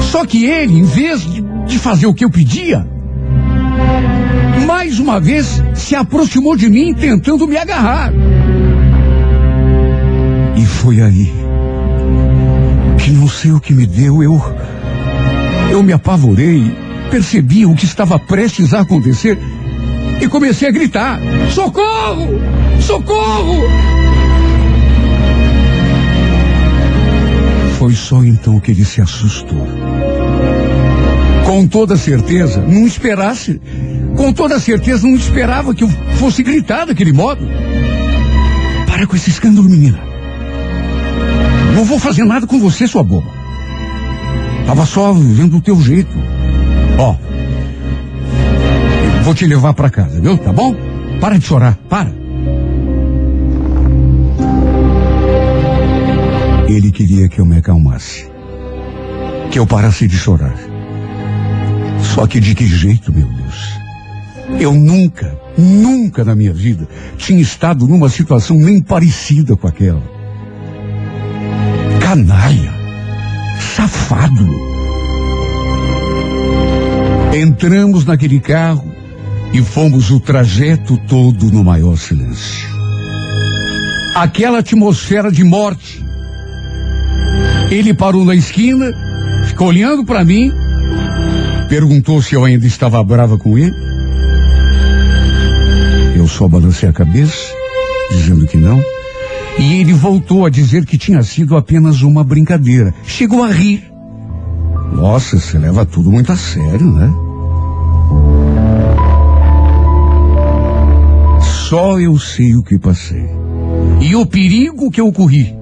Só 0.00 0.24
que 0.24 0.44
ele, 0.44 0.78
em 0.78 0.84
vez 0.84 1.26
de 1.66 1.78
fazer 1.78 2.06
o 2.06 2.14
que 2.14 2.24
eu 2.24 2.30
pedia, 2.30 2.86
mais 4.66 4.98
uma 4.98 5.20
vez 5.20 5.62
se 5.74 5.94
aproximou 5.94 6.56
de 6.56 6.68
mim 6.68 6.94
tentando 6.94 7.46
me 7.46 7.56
agarrar. 7.56 8.12
E 10.56 10.64
foi 10.64 11.00
aí 11.00 11.32
que 12.98 13.10
não 13.10 13.28
sei 13.28 13.52
o 13.52 13.60
que 13.60 13.72
me 13.72 13.86
deu, 13.86 14.22
eu 14.22 14.40
eu 15.70 15.82
me 15.82 15.92
apavorei, 15.92 16.74
percebi 17.10 17.66
o 17.66 17.74
que 17.74 17.84
estava 17.84 18.18
prestes 18.18 18.72
a 18.72 18.80
acontecer 18.80 19.38
e 20.20 20.26
comecei 20.26 20.68
a 20.68 20.72
gritar: 20.72 21.20
"Socorro! 21.50 22.40
Socorro!" 22.80 23.62
Foi 27.78 27.94
só 27.94 28.24
então 28.24 28.58
que 28.58 28.72
ele 28.72 28.84
se 28.84 29.00
assustou. 29.00 29.66
Com 31.58 31.66
toda 31.66 31.96
certeza, 31.96 32.60
não 32.60 32.86
esperasse 32.86 33.60
com 34.16 34.32
toda 34.32 34.60
certeza 34.60 35.08
não 35.08 35.16
esperava 35.16 35.74
que 35.74 35.82
eu 35.82 35.88
fosse 35.88 36.40
gritar 36.40 36.86
daquele 36.86 37.12
modo. 37.12 37.44
Para 38.86 39.08
com 39.08 39.16
esse 39.16 39.30
escândalo, 39.30 39.68
menina. 39.68 39.98
Não 41.74 41.84
vou 41.84 41.98
fazer 41.98 42.22
nada 42.22 42.46
com 42.46 42.60
você, 42.60 42.86
sua 42.86 43.02
boba. 43.02 43.26
Tava 44.66 44.86
só 44.86 45.12
vendo 45.12 45.56
o 45.56 45.60
teu 45.60 45.80
jeito. 45.80 46.16
Ó. 46.96 47.16
Vou 49.24 49.34
te 49.34 49.44
levar 49.44 49.74
para 49.74 49.90
casa, 49.90 50.20
viu? 50.20 50.38
Tá 50.38 50.52
bom? 50.52 50.76
Para 51.20 51.38
de 51.38 51.44
chorar, 51.44 51.76
para. 51.88 52.12
Ele 56.68 56.92
queria 56.92 57.28
que 57.28 57.40
eu 57.40 57.44
me 57.44 57.56
acalmasse. 57.56 58.30
Que 59.50 59.58
eu 59.58 59.66
parasse 59.66 60.06
de 60.06 60.16
chorar. 60.16 60.77
Só 62.02 62.26
que 62.26 62.40
de 62.40 62.54
que 62.54 62.66
jeito, 62.66 63.12
meu 63.12 63.26
Deus? 63.26 63.78
Eu 64.60 64.72
nunca, 64.72 65.38
nunca 65.56 66.24
na 66.24 66.34
minha 66.34 66.52
vida 66.52 66.88
tinha 67.16 67.40
estado 67.40 67.86
numa 67.86 68.08
situação 68.08 68.56
nem 68.56 68.80
parecida 68.80 69.56
com 69.56 69.68
aquela. 69.68 70.02
Canalha, 72.00 72.72
safado. 73.76 74.48
Entramos 77.34 78.06
naquele 78.06 78.40
carro 78.40 78.90
e 79.52 79.62
fomos 79.62 80.10
o 80.10 80.18
trajeto 80.18 80.96
todo 81.08 81.52
no 81.52 81.62
maior 81.62 81.96
silêncio. 81.96 82.68
Aquela 84.14 84.58
atmosfera 84.58 85.30
de 85.30 85.44
morte. 85.44 86.02
Ele 87.70 87.92
parou 87.92 88.24
na 88.24 88.34
esquina, 88.34 88.90
ficou 89.46 89.68
olhando 89.68 90.04
para 90.04 90.24
mim, 90.24 90.50
perguntou 91.68 92.22
se 92.22 92.34
eu 92.34 92.44
ainda 92.44 92.66
estava 92.66 93.02
brava 93.04 93.36
com 93.36 93.56
ele. 93.58 93.74
Eu 96.16 96.26
só 96.26 96.48
balancei 96.48 96.88
a 96.88 96.92
cabeça, 96.92 97.52
dizendo 98.10 98.46
que 98.46 98.56
não. 98.56 98.82
E 99.58 99.80
ele 99.80 99.92
voltou 99.92 100.46
a 100.46 100.50
dizer 100.50 100.86
que 100.86 100.96
tinha 100.96 101.22
sido 101.22 101.56
apenas 101.56 102.02
uma 102.02 102.24
brincadeira. 102.24 102.94
Chegou 103.04 103.44
a 103.44 103.52
rir. 103.52 103.92
Nossa, 104.92 105.38
você 105.38 105.58
leva 105.58 105.84
tudo 105.84 106.10
muito 106.10 106.32
a 106.32 106.36
sério, 106.36 106.90
né? 106.92 107.12
Só 111.68 112.00
eu 112.00 112.18
sei 112.18 112.56
o 112.56 112.62
que 112.62 112.78
passei. 112.78 113.28
E 114.00 114.16
o 114.16 114.24
perigo 114.24 114.90
que 114.90 115.00
eu 115.00 115.12
corri. 115.12 115.54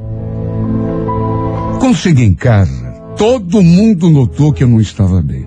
Quando 1.81 1.97
cheguei 1.97 2.27
em 2.27 2.35
casa, 2.35 2.87
todo 3.17 3.63
mundo 3.63 4.09
notou 4.11 4.53
que 4.53 4.63
eu 4.63 4.69
não 4.69 4.81
estava 4.81 5.21
bem. 5.21 5.46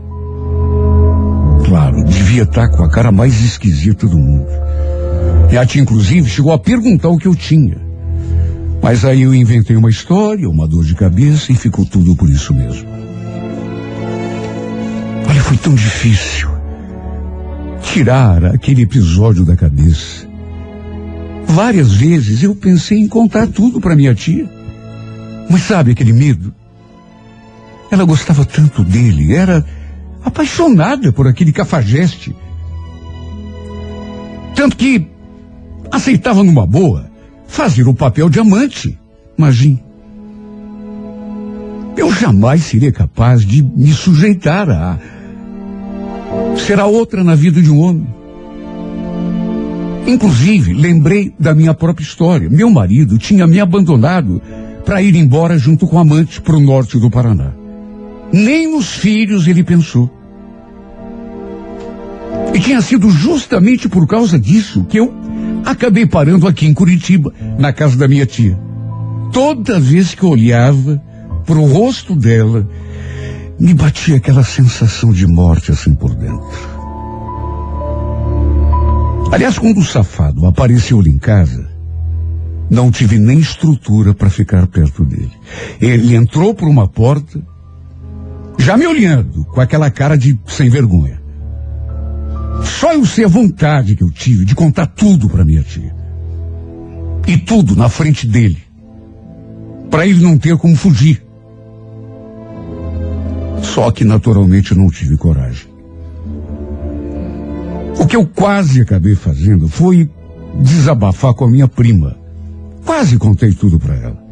Claro, 1.69 2.03
devia 2.03 2.41
estar 2.41 2.67
com 2.69 2.83
a 2.83 2.89
cara 2.89 3.11
mais 3.11 3.39
esquisita 3.41 4.07
do 4.07 4.17
mundo. 4.17 4.47
E 5.51 5.57
a 5.57 5.63
tia, 5.63 5.79
inclusive, 5.79 6.27
chegou 6.27 6.51
a 6.51 6.57
perguntar 6.57 7.09
o 7.09 7.17
que 7.19 7.27
eu 7.27 7.35
tinha. 7.35 7.77
Mas 8.81 9.05
aí 9.05 9.21
eu 9.21 9.35
inventei 9.35 9.75
uma 9.75 9.91
história, 9.91 10.49
uma 10.49 10.67
dor 10.67 10.83
de 10.83 10.95
cabeça 10.95 11.51
e 11.51 11.55
ficou 11.55 11.85
tudo 11.85 12.15
por 12.15 12.27
isso 12.27 12.55
mesmo. 12.55 12.89
Olha, 15.29 15.43
foi 15.43 15.57
tão 15.57 15.75
difícil 15.75 16.49
tirar 17.83 18.45
aquele 18.45 18.81
episódio 18.81 19.45
da 19.45 19.55
cabeça. 19.55 20.27
Várias 21.45 21.93
vezes 21.93 22.41
eu 22.41 22.55
pensei 22.55 22.97
em 22.97 23.07
contar 23.07 23.45
tudo 23.45 23.79
para 23.79 23.95
minha 23.95 24.15
tia. 24.15 24.49
Mas 25.47 25.61
sabe 25.61 25.91
aquele 25.91 26.13
medo? 26.13 26.51
Ela 27.91 28.05
gostava 28.05 28.43
tanto 28.43 28.83
dele, 28.83 29.35
era 29.35 29.63
apaixonada 30.29 31.11
por 31.11 31.27
aquele 31.27 31.51
cafajeste. 31.51 32.35
Tanto 34.55 34.77
que 34.77 35.07
aceitava 35.91 36.43
numa 36.43 36.65
boa 36.65 37.09
fazer 37.47 37.87
o 37.87 37.93
papel 37.93 38.29
de 38.29 38.39
amante. 38.39 38.97
Imagine. 39.37 39.83
Eu 41.97 42.11
jamais 42.13 42.63
seria 42.63 42.91
capaz 42.91 43.45
de 43.45 43.61
me 43.61 43.91
sujeitar 43.91 44.69
a 44.69 44.97
ser 46.57 46.79
a 46.79 46.85
outra 46.85 47.23
na 47.23 47.35
vida 47.35 47.61
de 47.61 47.69
um 47.69 47.79
homem. 47.81 48.07
Inclusive, 50.07 50.73
lembrei 50.73 51.33
da 51.39 51.53
minha 51.53 51.73
própria 51.73 52.03
história. 52.03 52.49
Meu 52.49 52.69
marido 52.69 53.17
tinha 53.17 53.45
me 53.45 53.59
abandonado 53.59 54.41
para 54.85 55.01
ir 55.01 55.15
embora 55.15 55.57
junto 55.57 55.87
com 55.87 55.97
a 55.97 56.01
amante 56.01 56.41
para 56.41 56.55
o 56.55 56.59
norte 56.59 56.97
do 56.97 57.09
Paraná. 57.09 57.53
Nem 58.31 58.71
nos 58.71 58.93
filhos 58.93 59.47
ele 59.47 59.63
pensou. 59.63 60.18
E 62.53 62.59
tinha 62.59 62.81
sido 62.81 63.09
justamente 63.09 63.87
por 63.87 64.07
causa 64.07 64.39
disso 64.39 64.85
que 64.85 64.99
eu 64.99 65.13
acabei 65.65 66.05
parando 66.05 66.47
aqui 66.47 66.65
em 66.65 66.73
Curitiba, 66.73 67.33
na 67.57 67.71
casa 67.71 67.95
da 67.97 68.07
minha 68.07 68.25
tia. 68.25 68.57
Toda 69.31 69.79
vez 69.79 70.15
que 70.15 70.23
eu 70.23 70.29
olhava 70.29 71.01
pro 71.45 71.63
rosto 71.65 72.15
dela, 72.15 72.67
me 73.59 73.73
batia 73.73 74.17
aquela 74.17 74.43
sensação 74.43 75.11
de 75.11 75.27
morte 75.27 75.71
assim 75.71 75.93
por 75.93 76.15
dentro. 76.15 76.79
Aliás, 79.31 79.59
quando 79.59 79.79
o 79.79 79.85
safado 79.85 80.45
apareceu 80.47 80.99
ali 80.99 81.11
em 81.11 81.19
casa, 81.19 81.69
não 82.69 82.89
tive 82.89 83.19
nem 83.19 83.39
estrutura 83.39 84.13
para 84.13 84.29
ficar 84.29 84.65
perto 84.67 85.05
dele. 85.05 85.31
Ele 85.79 86.15
entrou 86.15 86.53
por 86.53 86.67
uma 86.67 86.87
porta, 86.87 87.41
já 88.57 88.75
me 88.75 88.87
olhando 88.87 89.45
com 89.45 89.61
aquela 89.61 89.91
cara 89.91 90.17
de 90.17 90.39
sem 90.47 90.69
vergonha. 90.69 91.18
Só 92.63 92.93
eu 92.93 93.05
sei 93.05 93.25
a 93.25 93.27
vontade 93.27 93.95
que 93.95 94.03
eu 94.03 94.11
tive 94.11 94.45
de 94.45 94.55
contar 94.55 94.87
tudo 94.87 95.29
para 95.29 95.45
minha 95.45 95.63
tia. 95.63 95.93
E 97.27 97.37
tudo 97.37 97.75
na 97.75 97.89
frente 97.89 98.27
dele. 98.27 98.57
Para 99.89 100.05
ele 100.05 100.21
não 100.21 100.37
ter 100.37 100.57
como 100.57 100.75
fugir. 100.75 101.23
Só 103.61 103.91
que 103.91 104.03
naturalmente 104.03 104.73
não 104.73 104.89
tive 104.89 105.17
coragem. 105.17 105.67
O 107.99 108.05
que 108.05 108.15
eu 108.15 108.25
quase 108.25 108.81
acabei 108.81 109.15
fazendo 109.15 109.67
foi 109.67 110.09
desabafar 110.61 111.33
com 111.33 111.45
a 111.45 111.49
minha 111.49 111.67
prima. 111.67 112.17
Quase 112.85 113.17
contei 113.17 113.53
tudo 113.53 113.79
para 113.79 113.95
ela. 113.95 114.29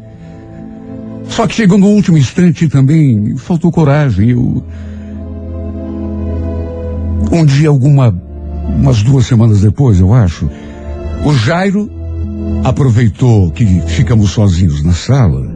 Só 1.28 1.46
que 1.46 1.54
chegou 1.54 1.78
no 1.78 1.88
último 1.88 2.18
instante 2.18 2.68
também 2.68 3.36
faltou 3.36 3.70
coragem. 3.70 4.30
Eu 4.30 4.64
um 7.32 7.44
dia 7.44 7.68
alguma 7.68 8.14
umas 8.76 9.02
duas 9.02 9.26
semanas 9.26 9.60
depois, 9.60 9.98
eu 9.98 10.12
acho, 10.12 10.48
o 11.24 11.32
Jairo 11.32 11.90
aproveitou 12.64 13.50
que 13.50 13.64
ficamos 13.82 14.30
sozinhos 14.30 14.82
na 14.82 14.92
sala 14.92 15.46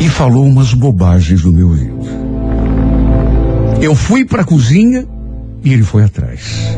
e 0.00 0.08
falou 0.08 0.46
umas 0.46 0.74
bobagens 0.74 1.44
no 1.44 1.52
meu 1.52 1.68
ouvido. 1.68 2.00
Eu 3.80 3.94
fui 3.94 4.24
para 4.24 4.42
a 4.42 4.44
cozinha 4.44 5.06
e 5.62 5.72
ele 5.72 5.82
foi 5.82 6.04
atrás. 6.04 6.76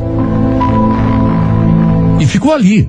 E 2.20 2.26
ficou 2.26 2.52
ali, 2.52 2.88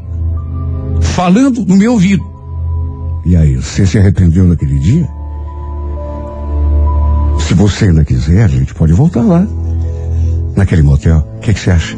falando 1.02 1.66
no 1.66 1.76
meu 1.76 1.94
ouvido. 1.94 2.24
E 3.26 3.36
aí, 3.36 3.56
você 3.56 3.86
se 3.86 3.98
arrependeu 3.98 4.44
naquele 4.46 4.78
dia? 4.80 5.08
Se 7.40 7.54
você 7.54 7.86
ainda 7.86 8.04
quiser, 8.04 8.44
a 8.44 8.48
gente 8.48 8.74
pode 8.74 8.94
voltar 8.94 9.22
lá. 9.22 9.48
Naquele 10.56 10.84
motel. 10.84 11.28
O 11.38 11.40
que, 11.40 11.54
que 11.54 11.60
você 11.60 11.72
acha? 11.72 11.98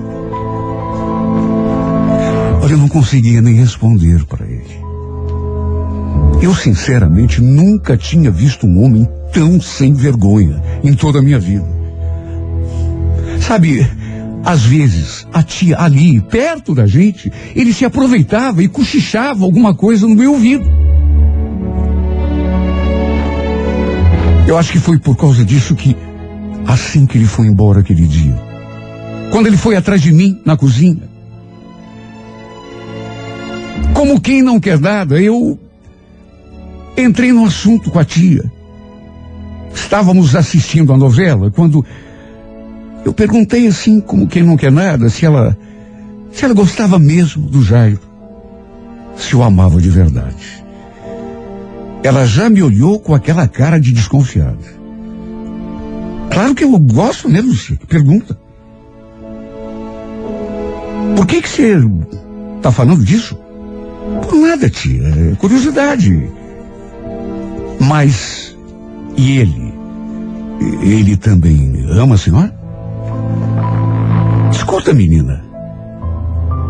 Olha, 2.62 2.74
eu 2.74 2.78
não 2.78 2.88
conseguia 2.88 3.42
nem 3.42 3.56
responder 3.56 4.24
para 4.26 4.46
ele. 4.46 4.86
Eu, 6.42 6.54
sinceramente, 6.54 7.42
nunca 7.42 7.96
tinha 7.96 8.32
visto 8.32 8.66
um 8.66 8.84
homem 8.84 9.08
tão 9.34 9.60
sem 9.60 9.94
vergonha 9.94 10.62
em 10.84 10.94
toda 10.94 11.20
a 11.20 11.22
minha 11.22 11.40
vida. 11.40 11.66
Sabe, 13.40 13.88
às 14.44 14.64
vezes, 14.64 15.28
a 15.34 15.42
tia 15.42 15.80
ali, 15.80 16.22
perto 16.22 16.74
da 16.74 16.86
gente, 16.86 17.32
ele 17.56 17.74
se 17.74 17.84
aproveitava 17.84 18.64
e 18.64 18.68
cochichava 18.68 19.44
alguma 19.44 19.76
coisa 19.76 20.08
no 20.08 20.16
meu 20.16 20.34
ouvido. 20.34 20.66
Eu 24.48 24.58
acho 24.58 24.72
que 24.72 24.80
foi 24.80 25.00
por 25.00 25.18
causa 25.18 25.44
disso 25.44 25.76
que, 25.76 25.98
assim 26.68 27.08
que 27.08 27.18
ele 27.18 27.26
foi 27.26 27.48
embora 27.48 27.80
aquele 27.80 28.06
dia, 28.06 28.36
quando 29.36 29.48
ele 29.48 29.58
foi 29.58 29.76
atrás 29.76 30.02
de 30.02 30.14
mim 30.14 30.40
na 30.46 30.56
cozinha, 30.56 31.10
como 33.94 34.22
quem 34.22 34.42
não 34.42 34.62
quer 34.62 34.80
nada, 34.80 35.22
eu 35.22 35.60
entrei 36.98 37.34
no 37.34 37.44
assunto 37.44 37.92
com 37.92 38.00
a 38.00 38.06
tia. 38.06 38.50
Estávamos 39.74 40.38
assistindo 40.38 40.94
a 40.94 40.98
novela 40.98 41.52
quando 41.52 41.86
eu 43.04 43.12
perguntei 43.12 43.68
assim, 43.68 44.00
como 44.00 44.26
quem 44.26 44.42
não 44.42 44.56
quer 44.56 44.72
nada, 44.72 45.10
se 45.10 45.26
ela, 45.26 45.58
se 46.32 46.46
ela 46.46 46.54
gostava 46.54 46.98
mesmo 46.98 47.46
do 47.46 47.62
Jairo, 47.62 48.00
se 49.18 49.36
o 49.36 49.44
amava 49.44 49.82
de 49.82 49.90
verdade. 49.90 50.64
Ela 52.04 52.26
já 52.26 52.50
me 52.50 52.64
olhou 52.64 53.02
com 53.02 53.14
aquela 53.14 53.50
cara 53.50 53.82
de 53.82 53.92
desconfiada. 53.92 54.64
Claro 56.32 56.56
que 56.56 56.64
eu 56.64 56.80
gosto 56.80 57.28
mesmo, 57.28 57.54
Chico. 57.54 57.86
Pergunta. 57.86 58.45
Por 61.16 61.26
que 61.26 61.42
que 61.42 61.50
você 61.50 61.78
está 62.58 62.72
falando 62.72 63.04
disso? 63.04 63.38
Por 64.24 64.36
nada, 64.36 64.70
tia. 64.70 65.04
É 65.04 65.36
curiosidade. 65.36 66.30
Mas, 67.80 68.56
e 69.18 69.38
ele? 69.38 69.74
Ele 70.82 71.18
também 71.18 71.86
ama 71.90 72.16
a 72.16 72.18
senhora? 72.18 72.56
Escuta, 74.52 74.94
menina. 74.94 75.44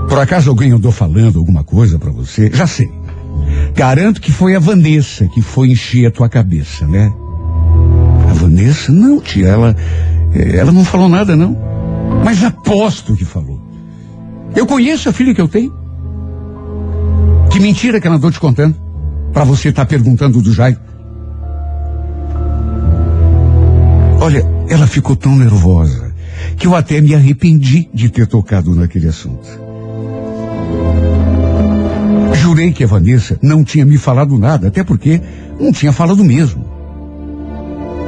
Por 0.09 0.19
acaso 0.19 0.49
alguém 0.49 0.71
andou 0.71 0.91
falando 0.91 1.39
alguma 1.39 1.63
coisa 1.63 1.99
para 1.99 2.11
você? 2.11 2.49
Já 2.53 2.67
sei. 2.67 2.89
Garanto 3.75 4.21
que 4.21 4.31
foi 4.31 4.55
a 4.55 4.59
Vanessa 4.59 5.27
que 5.27 5.41
foi 5.41 5.69
encher 5.69 6.07
a 6.07 6.11
tua 6.11 6.29
cabeça, 6.29 6.87
né? 6.87 7.13
A 8.29 8.33
Vanessa? 8.33 8.91
Não, 8.91 9.19
tia, 9.19 9.47
ela, 9.47 9.75
eh, 10.33 10.57
ela 10.57 10.71
não 10.71 10.85
falou 10.85 11.09
nada, 11.09 11.35
não. 11.35 11.57
Mas 12.23 12.43
aposto 12.43 13.15
que 13.15 13.25
falou. 13.25 13.54
Eu 14.55 14.65
conheço 14.65 15.09
a 15.09 15.13
filha 15.13 15.33
que 15.33 15.41
eu 15.41 15.47
tenho. 15.47 15.73
Que 17.51 17.59
mentira 17.59 17.99
que 17.99 18.07
ela 18.07 18.15
andou 18.15 18.31
te 18.31 18.39
contando. 18.39 18.75
Para 19.33 19.43
você 19.43 19.69
estar 19.69 19.83
tá 19.83 19.89
perguntando 19.89 20.41
do 20.41 20.53
Jairo. 20.53 20.79
Olha, 24.21 24.45
ela 24.69 24.87
ficou 24.87 25.15
tão 25.15 25.35
nervosa 25.35 26.13
que 26.57 26.67
eu 26.67 26.75
até 26.75 27.01
me 27.01 27.13
arrependi 27.13 27.89
de 27.93 28.09
ter 28.09 28.25
tocado 28.27 28.73
naquele 28.73 29.07
assunto. 29.07 29.47
Jurei 32.33 32.71
que 32.71 32.83
a 32.83 32.87
Vanessa 32.87 33.37
não 33.41 33.63
tinha 33.63 33.85
me 33.85 33.97
falado 33.97 34.37
nada, 34.39 34.69
até 34.69 34.83
porque 34.83 35.21
não 35.59 35.71
tinha 35.71 35.91
falado 35.91 36.23
mesmo. 36.23 36.65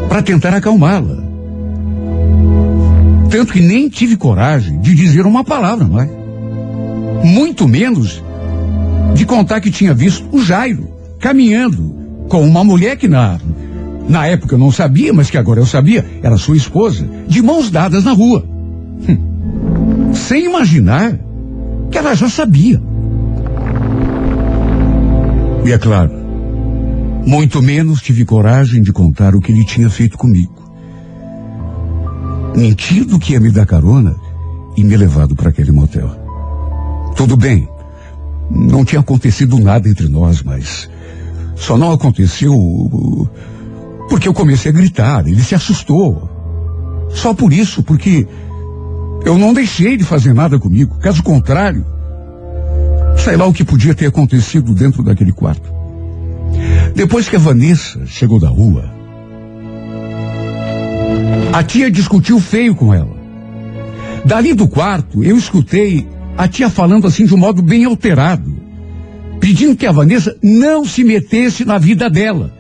Para 0.08 0.22
tentar 0.22 0.54
acalmá-la. 0.54 1.24
Tanto 3.30 3.52
que 3.52 3.60
nem 3.60 3.90
tive 3.90 4.16
coragem 4.16 4.80
de 4.80 4.96
dizer 4.96 5.26
uma 5.26 5.44
palavra 5.44 5.86
mais. 5.86 6.17
Muito 7.24 7.68
menos 7.68 8.24
de 9.16 9.26
contar 9.26 9.62
que 9.62 9.72
tinha 9.72 9.94
visto 9.94 10.28
o 10.32 10.44
Jairo 10.44 10.90
caminhando 11.20 11.96
com 12.30 12.48
uma 12.48 12.64
mulher 12.64 12.98
que 12.98 13.08
na 13.08 13.40
na 14.08 14.26
época 14.26 14.56
eu 14.56 14.60
não 14.60 14.72
sabia, 14.72 15.14
mas 15.14 15.30
que 15.30 15.38
agora 15.38 15.60
eu 15.60 15.66
sabia, 15.66 16.06
era 16.24 16.38
sua 16.38 16.56
esposa, 16.56 17.06
de 17.28 17.42
mãos 17.42 17.70
dadas 17.70 18.06
na 18.06 18.14
rua. 18.14 18.44
Hum. 19.08 20.14
Sem 20.14 20.46
imaginar 20.46 21.20
que 21.92 21.98
ela 21.98 22.16
já 22.16 22.30
sabia. 22.30 22.82
E 25.66 25.72
é 25.72 25.78
claro, 25.78 26.12
muito 27.26 27.62
menos 27.62 28.02
tive 28.02 28.24
coragem 28.24 28.82
de 28.82 28.94
contar 28.94 29.36
o 29.36 29.42
que 29.42 29.52
ele 29.52 29.66
tinha 29.66 29.90
feito 29.90 30.18
comigo. 30.18 30.56
Mentido 32.56 33.20
que 33.20 33.34
ia 33.34 33.40
me 33.40 33.52
dar 33.52 33.66
carona 33.66 34.16
e 34.78 34.84
me 34.84 34.96
levado 34.96 35.36
para 35.36 35.50
aquele 35.50 35.72
motel. 35.72 36.10
Tudo 37.18 37.36
bem, 37.36 37.68
não 38.50 38.86
tinha 38.86 39.02
acontecido 39.02 39.60
nada 39.60 39.90
entre 39.90 40.08
nós, 40.08 40.44
mas 40.44 40.88
só 41.56 41.76
não 41.76 41.92
aconteceu 41.92 42.54
porque 44.08 44.28
eu 44.28 44.34
comecei 44.34 44.72
a 44.72 44.74
gritar, 44.74 45.28
ele 45.28 45.42
se 45.42 45.56
assustou. 45.56 46.30
Só 47.10 47.34
por 47.34 47.52
isso, 47.52 47.82
porque 47.82 48.28
eu 49.26 49.36
não 49.36 49.52
deixei 49.52 49.98
de 49.98 50.04
fazer 50.04 50.32
nada 50.32 50.60
comigo. 50.60 51.00
Caso 51.00 51.24
contrário, 51.24 51.84
sei 53.18 53.36
lá 53.36 53.48
o 53.48 53.54
que 53.54 53.66
podia 53.66 53.96
ter 53.96 54.06
acontecido 54.06 54.76
dentro 54.76 55.04
daquele 55.04 55.34
quarto. 55.34 55.74
Depois 56.96 57.28
que 57.28 57.36
a 57.36 57.40
Vanessa 57.40 58.06
chegou 58.06 58.40
da 58.40 58.48
rua, 58.48 58.86
a 61.52 61.64
tia 61.64 61.90
discutiu 61.90 62.40
feio 62.40 62.76
com 62.76 62.94
ela. 62.94 63.18
Dali 64.24 64.54
do 64.54 64.68
quarto, 64.68 65.24
eu 65.24 65.36
escutei 65.36 66.08
a 66.38 66.48
tia 66.48 66.70
falando 66.70 67.08
assim 67.08 67.26
de 67.26 67.34
um 67.34 67.38
modo 67.38 67.62
bem 67.62 67.86
alterado, 67.86 68.56
pedindo 69.40 69.76
que 69.76 69.88
a 69.88 69.92
Vanessa 69.92 70.38
não 70.42 70.86
se 70.86 71.04
metesse 71.04 71.66
na 71.66 71.78
vida 71.78 72.10
dela 72.10 72.54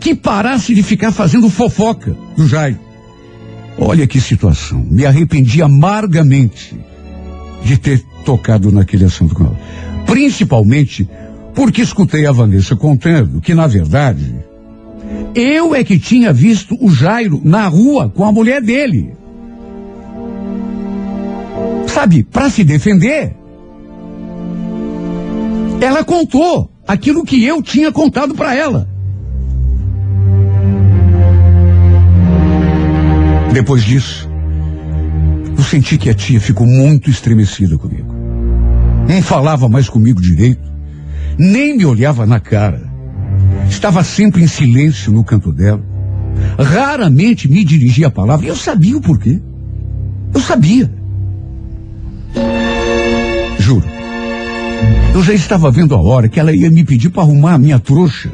que 0.00 0.14
parasse 0.14 0.74
de 0.74 0.82
ficar 0.82 1.12
fazendo 1.12 1.48
fofoca 1.48 2.16
do 2.36 2.46
Jairo. 2.48 2.78
Olha 3.78 4.06
que 4.06 4.20
situação. 4.20 4.84
Me 4.90 5.06
arrependi 5.06 5.62
amargamente 5.62 6.76
de 7.64 7.78
ter 7.78 8.02
tocado 8.24 8.72
naquele 8.72 9.04
assunto 9.04 9.34
com 9.34 9.44
ela. 9.44 9.58
Principalmente 10.04 11.08
porque 11.54 11.82
escutei 11.82 12.26
a 12.26 12.32
Vanessa 12.32 12.74
contando 12.74 13.40
que, 13.40 13.54
na 13.54 13.68
verdade, 13.68 14.34
eu 15.34 15.74
é 15.74 15.84
que 15.84 15.98
tinha 15.98 16.32
visto 16.32 16.76
o 16.80 16.90
Jairo 16.90 17.40
na 17.44 17.68
rua 17.68 18.08
com 18.08 18.24
a 18.24 18.32
mulher 18.32 18.60
dele. 18.60 19.12
Sabe, 21.92 22.22
para 22.22 22.48
se 22.48 22.64
defender, 22.64 23.36
Ela 25.82 26.04
contou 26.04 26.70
aquilo 26.86 27.24
que 27.24 27.44
eu 27.44 27.60
tinha 27.60 27.90
contado 27.90 28.36
para 28.36 28.54
ela. 28.54 28.88
Depois 33.52 33.82
disso, 33.82 34.30
eu 35.58 35.64
senti 35.64 35.98
que 35.98 36.08
a 36.08 36.14
tia 36.14 36.40
ficou 36.40 36.68
muito 36.68 37.10
estremecida 37.10 37.76
comigo. 37.76 38.14
Não 39.08 39.20
falava 39.22 39.68
mais 39.68 39.88
comigo 39.88 40.22
direito, 40.22 40.72
nem 41.36 41.76
me 41.76 41.84
olhava 41.84 42.24
na 42.26 42.38
cara. 42.38 42.88
Estava 43.68 44.04
sempre 44.04 44.44
em 44.44 44.46
silêncio 44.46 45.12
no 45.12 45.24
canto 45.24 45.52
dela. 45.52 45.84
Raramente 46.56 47.50
me 47.50 47.64
dirigia 47.64 48.06
a 48.06 48.10
palavra. 48.10 48.46
Eu 48.46 48.54
sabia 48.54 48.96
o 48.96 49.00
porquê. 49.00 49.42
Eu 50.32 50.40
sabia. 50.40 51.01
Eu 55.14 55.22
já 55.22 55.34
estava 55.34 55.70
vendo 55.70 55.94
a 55.94 56.00
hora 56.00 56.26
que 56.28 56.40
ela 56.40 56.56
ia 56.56 56.70
me 56.70 56.84
pedir 56.84 57.10
para 57.10 57.22
arrumar 57.22 57.54
a 57.54 57.58
minha 57.58 57.78
trouxa 57.78 58.30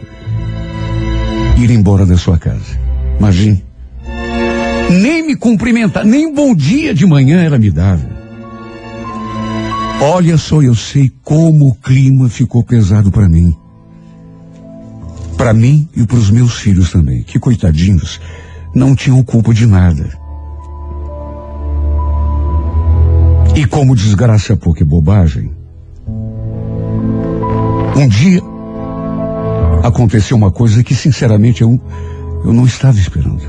e 1.57 1.65
ir 1.65 1.71
embora 1.71 2.07
da 2.07 2.17
sua 2.17 2.39
casa. 2.39 2.79
Imagine. 3.19 3.65
Nem 4.89 5.27
me 5.27 5.37
cumprimentar, 5.37 6.05
nem 6.05 6.27
um 6.29 6.35
bom 6.35 6.55
dia 6.55 6.95
de 6.95 7.05
manhã 7.05 7.43
ela 7.43 7.59
me 7.59 7.69
dava. 7.69 8.09
Olha 10.01 10.39
só, 10.39 10.63
eu 10.63 10.77
sei 10.77 11.11
como 11.25 11.67
o 11.67 11.75
clima 11.75 12.29
ficou 12.29 12.63
pesado 12.63 13.11
para 13.11 13.29
mim. 13.29 13.53
Para 15.37 15.53
mim 15.53 15.89
e 15.97 16.07
para 16.07 16.17
os 16.17 16.31
meus 16.31 16.61
filhos 16.61 16.93
também, 16.93 17.25
que 17.25 17.41
coitadinhos, 17.41 18.21
não 18.73 18.95
tinham 18.95 19.23
culpa 19.25 19.53
de 19.53 19.67
nada. 19.67 20.09
E 23.57 23.65
como 23.67 23.97
desgraça 23.97 24.57
pouca 24.57 24.85
bobagem, 24.85 25.58
um 27.97 28.09
dia 28.09 28.41
aconteceu 29.83 30.37
uma 30.37 30.51
coisa 30.51 30.83
que 30.83 30.95
sinceramente 30.95 31.63
eu, 31.63 31.81
eu 32.45 32.53
não 32.53 32.67
estava 32.67 32.99
esperando. 32.99 33.43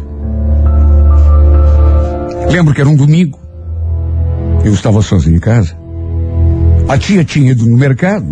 Lembro 2.49 2.73
que 2.73 2.81
era 2.81 2.89
um 2.89 2.95
domingo. 2.95 3.39
Eu 4.63 4.73
estava 4.73 5.01
sozinho 5.01 5.37
em 5.37 5.39
casa. 5.39 5.77
A 6.87 6.97
tia 6.97 7.23
tinha 7.23 7.51
ido 7.51 7.65
no 7.65 7.77
mercado 7.77 8.25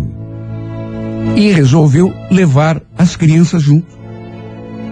e 1.36 1.52
resolveu 1.52 2.12
levar 2.30 2.82
as 2.96 3.14
crianças 3.14 3.62
junto. 3.62 3.96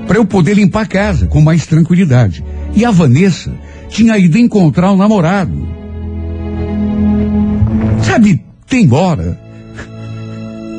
Para 0.06 0.18
eu 0.18 0.24
poder 0.24 0.54
limpar 0.54 0.82
a 0.82 0.86
casa 0.86 1.26
com 1.26 1.40
mais 1.40 1.66
tranquilidade. 1.66 2.44
E 2.74 2.84
a 2.84 2.90
Vanessa 2.92 3.52
tinha 3.88 4.16
ido 4.16 4.38
encontrar 4.38 4.92
o 4.92 4.96
namorado. 4.96 5.66
Sabe, 8.02 8.44
tem 8.68 8.90
hora. 8.92 9.45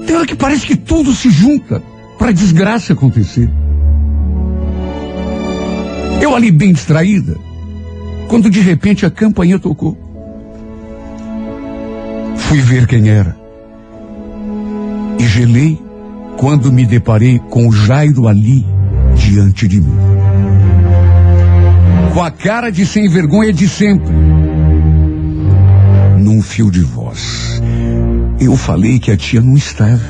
Tem 0.08 0.16
hora 0.16 0.26
que 0.26 0.36
parece 0.36 0.66
que 0.66 0.78
tudo 0.78 1.14
se 1.14 1.30
junta 1.30 1.84
para 2.18 2.30
a 2.30 2.34
desgraça 2.34 2.94
acontecer. 2.94 3.50
Eu 6.22 6.34
ali 6.34 6.50
bem 6.50 6.72
distraída, 6.72 7.36
quando 8.30 8.50
de 8.50 8.62
repente 8.62 9.06
a 9.06 9.12
campainha 9.12 9.60
tocou. 9.60 9.98
Fui 12.38 12.60
ver 12.62 12.88
quem 12.88 13.10
era. 13.10 13.38
E 15.20 15.28
gelei 15.28 15.78
quando 16.38 16.72
me 16.72 16.86
deparei 16.86 17.38
com 17.50 17.68
o 17.68 17.74
Jairo 17.74 18.30
ali 18.30 18.66
diante 19.14 19.68
de 19.68 19.82
mim. 19.82 19.98
Com 22.14 22.24
a 22.24 22.32
cara 22.32 22.72
de 22.72 22.86
sem 22.86 23.10
vergonha 23.10 23.52
de 23.52 23.68
sempre. 23.68 24.14
Num 26.18 26.42
fio 26.42 26.72
de 26.72 26.82
voz. 26.82 27.47
Eu 28.40 28.56
falei 28.56 29.00
que 29.00 29.12
a 29.12 29.18
tia 29.18 29.42
não 29.42 29.56
estava. 29.56 30.02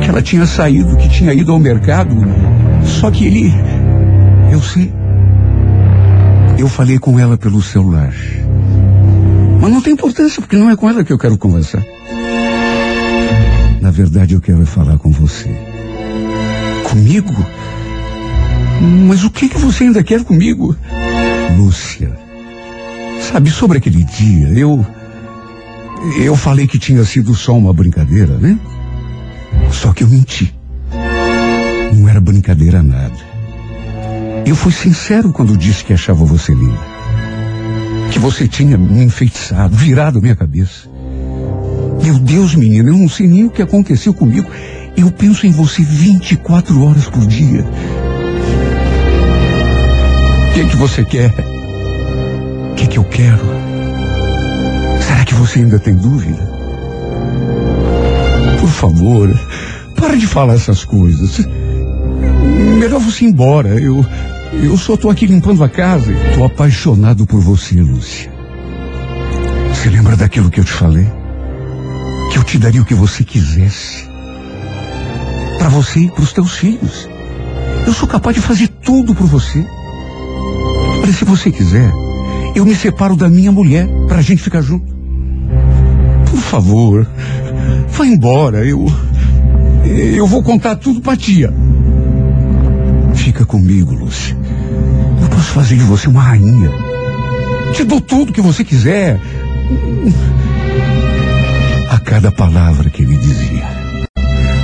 Que 0.00 0.08
ela 0.08 0.20
tinha 0.20 0.44
saído, 0.44 0.96
que 0.96 1.08
tinha 1.08 1.32
ido 1.32 1.50
ao 1.50 1.58
mercado. 1.58 2.14
Só 2.84 3.10
que 3.10 3.26
ele. 3.26 3.52
Eu 4.50 4.60
sei. 4.60 4.92
Eu 6.58 6.68
falei 6.68 6.98
com 6.98 7.18
ela 7.18 7.36
pelo 7.36 7.62
celular. 7.62 8.12
Mas 9.60 9.70
não 9.70 9.80
tem 9.80 9.94
importância, 9.94 10.40
porque 10.40 10.56
não 10.56 10.70
é 10.70 10.76
com 10.76 10.88
ela 10.88 11.02
que 11.02 11.12
eu 11.12 11.18
quero 11.18 11.38
conversar. 11.38 11.82
Na 13.80 13.90
verdade, 13.90 14.34
eu 14.34 14.40
quero 14.40 14.66
falar 14.66 14.98
com 14.98 15.10
você. 15.10 15.50
Comigo? 16.90 17.34
Mas 19.08 19.24
o 19.24 19.30
que, 19.30 19.48
que 19.48 19.58
você 19.58 19.84
ainda 19.84 20.02
quer 20.02 20.22
comigo? 20.22 20.76
Lúcia. 21.56 22.12
Sabe, 23.20 23.50
sobre 23.50 23.78
aquele 23.78 24.04
dia, 24.04 24.48
eu. 24.48 24.84
Eu 26.18 26.36
falei 26.36 26.66
que 26.66 26.78
tinha 26.78 27.04
sido 27.04 27.34
só 27.34 27.56
uma 27.56 27.72
brincadeira, 27.72 28.36
né? 28.38 28.58
Só 29.70 29.92
que 29.92 30.04
eu 30.04 30.08
menti. 30.08 30.54
Não 31.92 32.08
era 32.08 32.20
brincadeira 32.20 32.82
nada. 32.82 33.14
Eu 34.44 34.54
fui 34.54 34.72
sincero 34.72 35.32
quando 35.32 35.56
disse 35.56 35.84
que 35.84 35.92
achava 35.92 36.24
você 36.24 36.54
linda 36.54 36.96
que 38.16 38.18
você 38.18 38.48
tinha 38.48 38.78
me 38.78 39.04
enfeitiçado, 39.04 39.76
virado 39.76 40.22
minha 40.22 40.34
cabeça. 40.34 40.88
Meu 42.02 42.18
Deus, 42.18 42.54
menina, 42.54 42.88
eu 42.88 42.96
não 42.96 43.10
sei 43.10 43.26
nem 43.26 43.44
o 43.44 43.50
que 43.50 43.60
aconteceu 43.60 44.14
comigo. 44.14 44.50
Eu 44.96 45.10
penso 45.10 45.46
em 45.46 45.50
você 45.50 45.82
24 45.82 46.82
horas 46.82 47.04
por 47.10 47.26
dia. 47.26 47.62
O 50.48 50.54
que, 50.54 50.60
é 50.60 50.64
que 50.64 50.76
você 50.76 51.04
quer? 51.04 51.30
O 52.72 52.74
que, 52.74 52.84
é 52.84 52.86
que 52.86 52.96
eu 52.96 53.04
quero? 53.04 53.65
Que 55.26 55.34
você 55.34 55.58
ainda 55.58 55.78
tem 55.80 55.94
dúvida? 55.94 56.48
Por 58.60 58.68
favor, 58.68 59.28
para 59.96 60.16
de 60.16 60.26
falar 60.26 60.54
essas 60.54 60.84
coisas. 60.84 61.44
Melhor 62.78 63.00
você 63.00 63.24
ir 63.24 63.28
embora. 63.28 63.80
Eu, 63.80 64.06
eu 64.52 64.76
só 64.78 64.96
tô 64.96 65.10
aqui 65.10 65.26
limpando 65.26 65.64
a 65.64 65.68
casa 65.68 66.12
e 66.12 66.34
tô 66.36 66.44
apaixonado 66.44 67.26
por 67.26 67.40
você, 67.40 67.74
Lúcia. 67.74 68.32
Você 69.74 69.90
lembra 69.90 70.16
daquilo 70.16 70.48
que 70.48 70.60
eu 70.60 70.64
te 70.64 70.72
falei? 70.72 71.06
Que 72.30 72.38
eu 72.38 72.44
te 72.44 72.56
daria 72.56 72.80
o 72.80 72.84
que 72.84 72.94
você 72.94 73.24
quisesse. 73.24 74.08
Para 75.58 75.68
você 75.68 76.00
e 76.00 76.10
para 76.10 76.22
os 76.22 76.32
teus 76.32 76.52
filhos. 76.52 77.08
Eu 77.84 77.92
sou 77.92 78.08
capaz 78.08 78.36
de 78.36 78.42
fazer 78.42 78.68
tudo 78.68 79.12
por 79.12 79.26
você. 79.26 79.66
Olha, 81.02 81.12
se 81.12 81.24
você 81.24 81.50
quiser, 81.50 81.92
eu 82.54 82.64
me 82.64 82.74
separo 82.74 83.16
da 83.16 83.28
minha 83.28 83.50
mulher 83.50 83.88
para 84.06 84.18
a 84.18 84.22
gente 84.22 84.42
ficar 84.42 84.62
junto. 84.62 84.95
Favor, 86.50 87.06
vá 87.88 88.06
embora. 88.06 88.64
Eu 88.64 88.86
eu 90.16 90.26
vou 90.26 90.42
contar 90.42 90.76
tudo 90.76 91.00
para 91.00 91.16
tia. 91.16 91.52
Fica 93.14 93.44
comigo, 93.44 93.94
Lúcia. 93.94 94.36
Eu 95.22 95.28
posso 95.28 95.52
fazer 95.52 95.76
de 95.76 95.84
você 95.84 96.08
uma 96.08 96.22
rainha. 96.22 96.70
Te 97.72 97.84
dou 97.84 98.00
tudo 98.00 98.32
que 98.32 98.40
você 98.40 98.64
quiser. 98.64 99.20
A 101.90 101.98
cada 101.98 102.30
palavra 102.30 102.90
que 102.90 103.02
ele 103.02 103.16
dizia, 103.16 103.64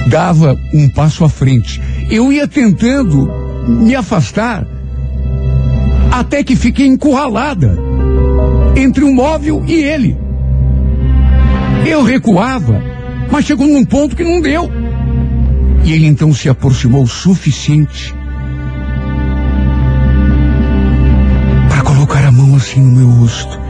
dava 0.08 0.56
um 0.72 0.88
passo 0.88 1.24
à 1.24 1.28
frente. 1.28 1.80
Eu 2.10 2.32
ia 2.32 2.46
tentando 2.46 3.30
me 3.66 3.94
afastar, 3.94 4.66
até 6.10 6.42
que 6.42 6.56
fiquei 6.56 6.86
encurralada 6.86 7.76
entre 8.76 9.04
um 9.04 9.14
móvel 9.14 9.64
e 9.66 9.74
ele. 9.74 10.21
Eu 11.86 12.02
recuava, 12.02 12.80
mas 13.30 13.44
chegou 13.44 13.66
num 13.66 13.84
ponto 13.84 14.16
que 14.16 14.24
não 14.24 14.40
deu. 14.40 14.70
E 15.84 15.92
ele 15.92 16.06
então 16.06 16.32
se 16.32 16.48
aproximou 16.48 17.02
o 17.02 17.08
suficiente 17.08 18.14
colocar 22.02 22.26
a 22.26 22.32
mão 22.32 22.56
assim 22.56 22.80
no 22.80 22.90
meu 22.90 23.08
rosto 23.08 23.60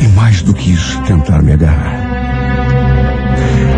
e 0.00 0.06
mais 0.08 0.42
do 0.42 0.52
que 0.52 0.70
isso, 0.70 1.00
tentar 1.02 1.42
me 1.42 1.52
agarrar. 1.52 2.06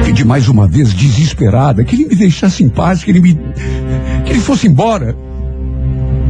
Pedi 0.04 0.24
mais 0.24 0.48
uma 0.48 0.66
vez, 0.66 0.92
desesperada, 0.92 1.84
que 1.84 1.94
ele 1.94 2.06
me 2.06 2.16
deixasse 2.16 2.64
em 2.64 2.68
paz, 2.68 3.04
que 3.04 3.10
ele 3.10 3.20
me. 3.20 3.34
que 4.24 4.32
ele 4.32 4.40
fosse 4.40 4.66
embora. 4.66 5.16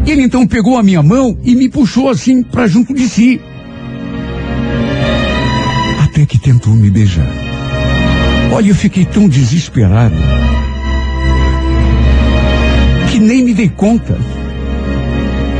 Ele 0.07 0.23
então 0.23 0.47
pegou 0.47 0.77
a 0.77 0.83
minha 0.83 1.03
mão 1.03 1.37
e 1.43 1.55
me 1.55 1.69
puxou 1.69 2.11
assim 2.11 2.43
para 2.43 2.67
junto 2.67 2.93
de 2.93 3.09
si. 3.09 3.41
Tentou 6.43 6.75
me 6.75 6.91
beijar. 6.91 7.31
Olha, 8.53 8.69
eu 8.69 8.75
fiquei 8.75 9.05
tão 9.05 9.29
desesperado 9.29 10.17
que 13.11 13.19
nem 13.19 13.45
me 13.45 13.53
dei 13.53 13.69
conta 13.69 14.17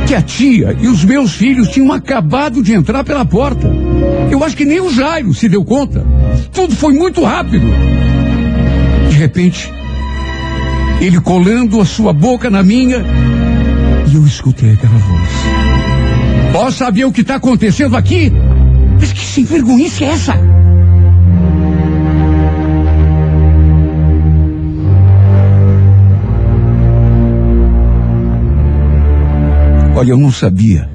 que 0.07 0.15
a 0.15 0.21
tia 0.21 0.75
e 0.81 0.87
os 0.87 1.05
meus 1.05 1.33
filhos 1.33 1.69
tinham 1.69 1.91
acabado 1.91 2.61
de 2.61 2.73
entrar 2.73 3.03
pela 3.03 3.23
porta. 3.23 3.67
Eu 4.29 4.43
acho 4.43 4.57
que 4.57 4.65
nem 4.65 4.81
o 4.81 4.91
Jairo 4.91 5.33
se 5.33 5.47
deu 5.47 5.63
conta. 5.63 6.05
Tudo 6.51 6.75
foi 6.75 6.93
muito 6.93 7.23
rápido. 7.23 7.67
De 9.09 9.15
repente, 9.15 9.71
ele 10.99 11.21
colando 11.21 11.79
a 11.79 11.85
sua 11.85 12.11
boca 12.11 12.49
na 12.49 12.61
minha, 12.63 13.05
e 14.11 14.15
eu 14.15 14.25
escutei 14.25 14.73
aquela 14.73 14.97
voz. 14.97 15.29
Posso 16.51 16.77
saber 16.79 17.05
o 17.05 17.11
que 17.11 17.21
está 17.21 17.35
acontecendo 17.35 17.95
aqui? 17.95 18.31
Mas 18.99 19.13
que 19.13 19.25
sem 19.25 19.45
vergonhice 19.45 20.03
é 20.03 20.09
essa? 20.09 20.50
Olha, 30.01 30.13
eu 30.13 30.17
não 30.17 30.31
sabia 30.31 30.89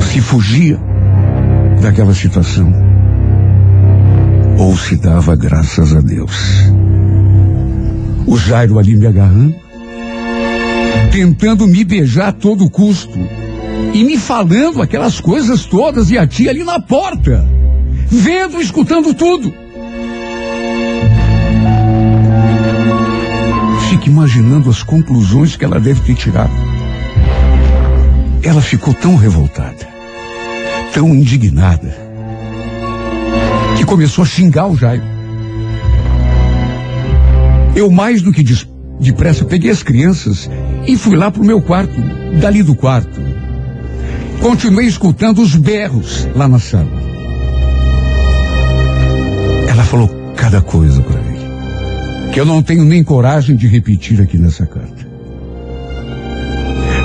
se 0.00 0.22
fugia 0.22 0.80
daquela 1.82 2.14
situação 2.14 2.72
ou 4.58 4.74
se 4.74 4.96
dava 4.96 5.36
graças 5.36 5.94
a 5.94 6.00
Deus. 6.00 6.32
O 8.26 8.38
Jairo 8.38 8.78
ali 8.78 8.96
me 8.96 9.06
agarrando, 9.06 9.54
tentando 11.12 11.66
me 11.66 11.84
beijar 11.84 12.28
a 12.28 12.32
todo 12.32 12.70
custo 12.70 13.18
e 13.92 14.02
me 14.02 14.16
falando 14.16 14.80
aquelas 14.80 15.20
coisas 15.20 15.66
todas 15.66 16.10
e 16.10 16.16
a 16.16 16.26
tia 16.26 16.48
ali 16.48 16.64
na 16.64 16.80
porta, 16.80 17.46
vendo, 18.08 18.58
escutando 18.62 19.12
tudo. 19.12 19.52
Fique 23.90 24.08
imaginando 24.08 24.70
as 24.70 24.82
conclusões 24.82 25.54
que 25.54 25.66
ela 25.66 25.78
deve 25.78 26.00
ter 26.00 26.14
tirado. 26.14 26.73
Ela 28.44 28.60
ficou 28.60 28.92
tão 28.92 29.16
revoltada, 29.16 29.88
tão 30.92 31.08
indignada, 31.14 31.96
que 33.76 33.84
começou 33.84 34.22
a 34.22 34.26
xingar 34.26 34.68
o 34.68 34.76
Jairo. 34.76 35.02
Eu, 37.74 37.90
mais 37.90 38.20
do 38.20 38.32
que 38.32 38.44
depressa, 39.00 39.46
peguei 39.46 39.70
as 39.70 39.82
crianças 39.82 40.48
e 40.86 40.96
fui 40.96 41.16
lá 41.16 41.30
pro 41.30 41.42
meu 41.42 41.60
quarto, 41.62 41.94
dali 42.38 42.62
do 42.62 42.76
quarto. 42.76 43.20
Continuei 44.40 44.86
escutando 44.86 45.40
os 45.40 45.56
berros 45.56 46.28
lá 46.36 46.46
na 46.46 46.58
sala. 46.58 47.02
Ela 49.66 49.84
falou 49.84 50.08
cada 50.36 50.60
coisa 50.60 51.02
para 51.02 51.20
mim 51.22 51.34
que 52.34 52.40
eu 52.40 52.44
não 52.44 52.62
tenho 52.62 52.84
nem 52.84 53.02
coragem 53.04 53.54
de 53.54 53.68
repetir 53.68 54.20
aqui 54.20 54.36
nessa 54.36 54.66
carta. 54.66 55.03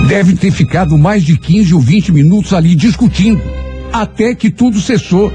Deve 0.10 0.36
ter 0.36 0.50
ficado 0.50 0.98
mais 0.98 1.24
de 1.24 1.38
15 1.38 1.76
ou 1.76 1.80
20 1.80 2.12
minutos 2.12 2.52
ali 2.52 2.74
discutindo, 2.74 3.44
até 3.94 4.34
que 4.34 4.50
tudo 4.50 4.82
cessou. 4.82 5.32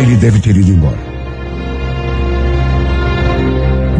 Ele 0.00 0.14
deve 0.14 0.38
ter 0.38 0.56
ido 0.56 0.70
embora. 0.70 1.00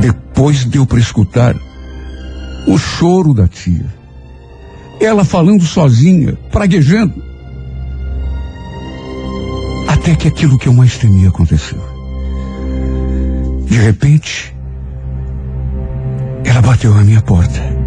Depois 0.00 0.64
deu 0.64 0.86
para 0.86 1.00
escutar 1.00 1.56
o 2.68 2.78
choro 2.78 3.34
da 3.34 3.48
tia. 3.48 3.86
Ela 5.00 5.24
falando 5.24 5.64
sozinha, 5.64 6.38
praguejando. 6.52 7.20
Até 9.88 10.14
que 10.14 10.28
aquilo 10.28 10.56
que 10.56 10.68
eu 10.68 10.72
mais 10.72 10.96
temia 10.96 11.28
aconteceu. 11.28 11.82
De 13.66 13.78
repente, 13.78 14.54
ela 16.44 16.62
bateu 16.62 16.94
na 16.94 17.02
minha 17.02 17.20
porta. 17.20 17.77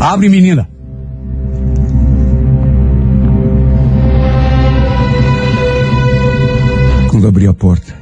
Abre, 0.00 0.28
menina. 0.28 0.68
Quando 7.10 7.28
abri 7.28 7.46
a 7.46 7.54
porta, 7.54 7.94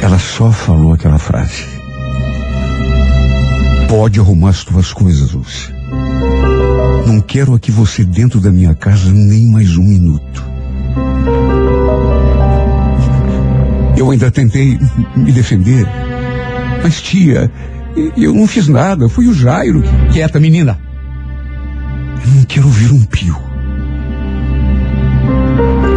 ela 0.00 0.18
só 0.18 0.50
falou 0.50 0.92
aquela 0.92 1.18
frase. 1.18 1.64
Pode 3.88 4.18
arrumar 4.18 4.50
as 4.50 4.64
tuas 4.64 4.92
coisas, 4.92 5.32
Lúcia. 5.32 5.74
Não 7.06 7.20
quero 7.20 7.54
aqui 7.54 7.70
você 7.70 8.04
dentro 8.04 8.40
da 8.40 8.50
minha 8.50 8.74
casa 8.74 9.12
nem 9.12 9.46
mais 9.46 9.76
um 9.76 9.84
minuto. 9.84 10.44
Eu 13.96 14.10
ainda 14.10 14.30
tentei 14.30 14.78
me 15.16 15.32
defender. 15.32 15.86
Mas, 16.82 17.00
tia, 17.00 17.50
eu 18.16 18.34
não 18.34 18.46
fiz 18.46 18.68
nada. 18.68 19.08
Foi 19.08 19.26
o 19.26 19.34
Jairo. 19.34 19.82
Quieta, 20.12 20.38
menina. 20.38 20.78
Eu 22.24 22.34
não 22.34 22.44
quero 22.44 22.66
ouvir 22.66 22.92
um 22.92 23.02
pio. 23.04 23.36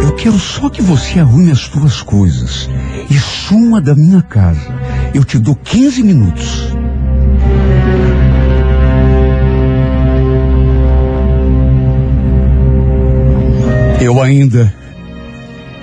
Eu 0.02 0.12
quero 0.14 0.38
só 0.38 0.68
que 0.68 0.82
você 0.82 1.20
arrume 1.20 1.50
as 1.50 1.68
tuas 1.68 2.02
coisas 2.02 2.68
e 3.10 3.14
suma 3.14 3.80
da 3.80 3.94
minha 3.94 4.22
casa. 4.22 4.74
Eu 5.14 5.24
te 5.24 5.38
dou 5.38 5.54
15 5.54 6.02
minutos. 6.02 6.68
Eu 14.00 14.22
ainda 14.22 14.72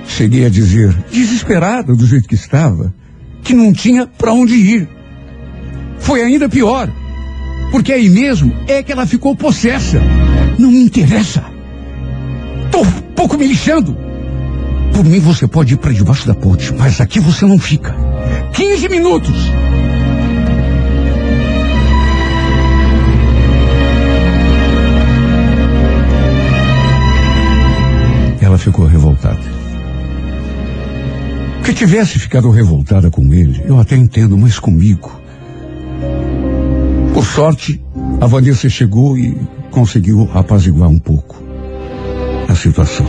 cheguei 0.07 0.45
a 0.45 0.49
dizer, 0.49 0.95
desesperada 1.11 1.95
do 1.95 2.05
jeito 2.05 2.27
que 2.27 2.35
estava, 2.35 2.93
que 3.43 3.53
não 3.53 3.71
tinha 3.71 4.07
para 4.07 4.33
onde 4.33 4.55
ir. 4.55 4.96
Foi 6.07 6.21
ainda 6.21 6.47
pior, 6.47 6.89
porque 7.69 7.91
aí 7.91 8.07
mesmo 8.07 8.55
é 8.65 8.81
que 8.81 8.93
ela 8.93 9.05
ficou 9.05 9.35
possessa. 9.35 10.01
Não 10.57 10.71
me 10.71 10.79
interessa. 10.79 11.43
Tô 12.71 12.85
pouco 13.13 13.37
me 13.37 13.45
lixando. 13.45 13.93
Por 14.93 15.03
mim 15.03 15.19
você 15.19 15.45
pode 15.45 15.73
ir 15.73 15.77
para 15.77 15.91
debaixo 15.91 16.25
da 16.25 16.33
ponte, 16.33 16.73
mas 16.73 17.01
aqui 17.01 17.19
você 17.19 17.45
não 17.45 17.59
fica. 17.59 17.93
15 18.53 18.87
minutos. 18.87 19.35
Ela 28.39 28.57
ficou 28.57 28.85
revoltada. 28.85 29.41
Que 31.65 31.73
tivesse 31.73 32.17
ficado 32.17 32.49
revoltada 32.49 33.11
com 33.11 33.33
ele, 33.33 33.61
eu 33.65 33.77
até 33.77 33.97
entendo, 33.97 34.37
mas 34.37 34.57
comigo. 34.57 35.26
Por 37.17 37.25
sorte, 37.25 37.81
a 38.21 38.27
Vanessa 38.27 38.69
chegou 38.69 39.17
e 39.17 39.35
conseguiu 39.71 40.29
apaziguar 40.35 40.87
um 40.87 40.99
pouco 40.99 41.43
a 42.47 42.53
situação. 42.53 43.07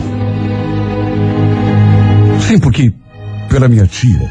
Sim, 2.41 2.57
porque, 2.57 2.91
pela 3.49 3.67
minha 3.67 3.85
tia, 3.85 4.27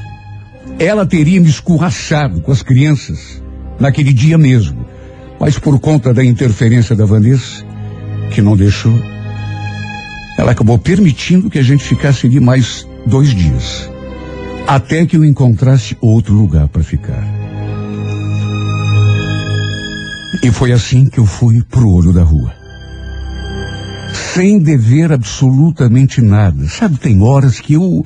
ela 0.81 1.07
teria 1.07 1.41
me 1.41 1.49
escorraçado 1.49 2.41
com 2.41 2.51
as 2.51 2.61
crianças 2.61 3.41
naquele 3.79 4.13
dia 4.13 4.37
mesmo. 4.37 4.85
Mas 5.39 5.61
por 5.61 5.79
conta 5.79 6.13
da 6.13 6.25
interferência 6.25 6.97
da 6.97 7.05
Vanessa, 7.05 7.65
que 8.33 8.43
não 8.43 8.57
deixou, 8.57 9.01
ela 10.37 10.51
acabou 10.51 10.77
permitindo 10.77 11.49
que 11.49 11.59
a 11.61 11.63
gente 11.63 11.85
ficasse 11.85 12.27
ali 12.27 12.41
mais 12.41 12.85
dois 13.07 13.33
dias 13.33 13.89
até 14.67 15.07
que 15.07 15.17
eu 15.17 15.25
encontrasse 15.25 15.97
outro 16.01 16.35
lugar 16.35 16.67
para 16.67 16.83
ficar. 16.83 17.38
E 20.43 20.51
foi 20.51 20.73
assim 20.73 21.07
que 21.07 21.19
eu 21.19 21.27
fui 21.27 21.63
pro 21.63 21.91
olho 21.91 22.13
da 22.13 22.23
rua. 22.23 22.53
Sem 24.35 24.59
dever 24.59 25.13
absolutamente 25.13 26.21
nada. 26.21 26.69
Sabe, 26.69 26.99
tem 26.99 27.21
horas 27.23 27.61
que 27.61 27.75
eu 27.75 28.05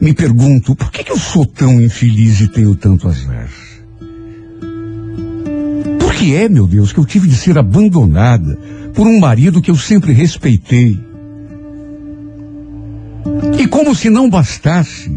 me 0.00 0.12
pergunto 0.12 0.74
por 0.74 0.90
que, 0.90 1.04
que 1.04 1.12
eu 1.12 1.18
sou 1.18 1.46
tão 1.46 1.80
infeliz 1.80 2.40
e 2.40 2.48
tenho 2.48 2.74
tanto 2.74 3.08
azar? 3.08 3.48
Por 5.98 6.14
que 6.14 6.34
é, 6.34 6.48
meu 6.48 6.66
Deus, 6.66 6.92
que 6.92 6.98
eu 6.98 7.06
tive 7.06 7.28
de 7.28 7.36
ser 7.36 7.58
abandonada 7.58 8.58
por 8.94 9.06
um 9.06 9.18
marido 9.18 9.62
que 9.62 9.70
eu 9.70 9.76
sempre 9.76 10.12
respeitei? 10.12 10.98
E 13.58 13.66
como 13.66 13.94
se 13.94 14.10
não 14.10 14.28
bastasse, 14.28 15.10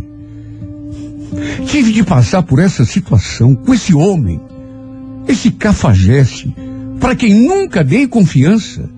Tive 1.66 1.91
de 1.91 2.03
passar 2.03 2.43
por 2.43 2.59
essa 2.59 2.86
situação 2.86 3.55
com 3.55 3.74
esse 3.74 3.93
homem, 3.93 4.39
esse 5.28 5.51
cafajeste, 5.51 6.53
para 6.99 7.15
quem 7.15 7.34
nunca 7.34 7.84
dei 7.84 8.07
confiança, 8.07 8.89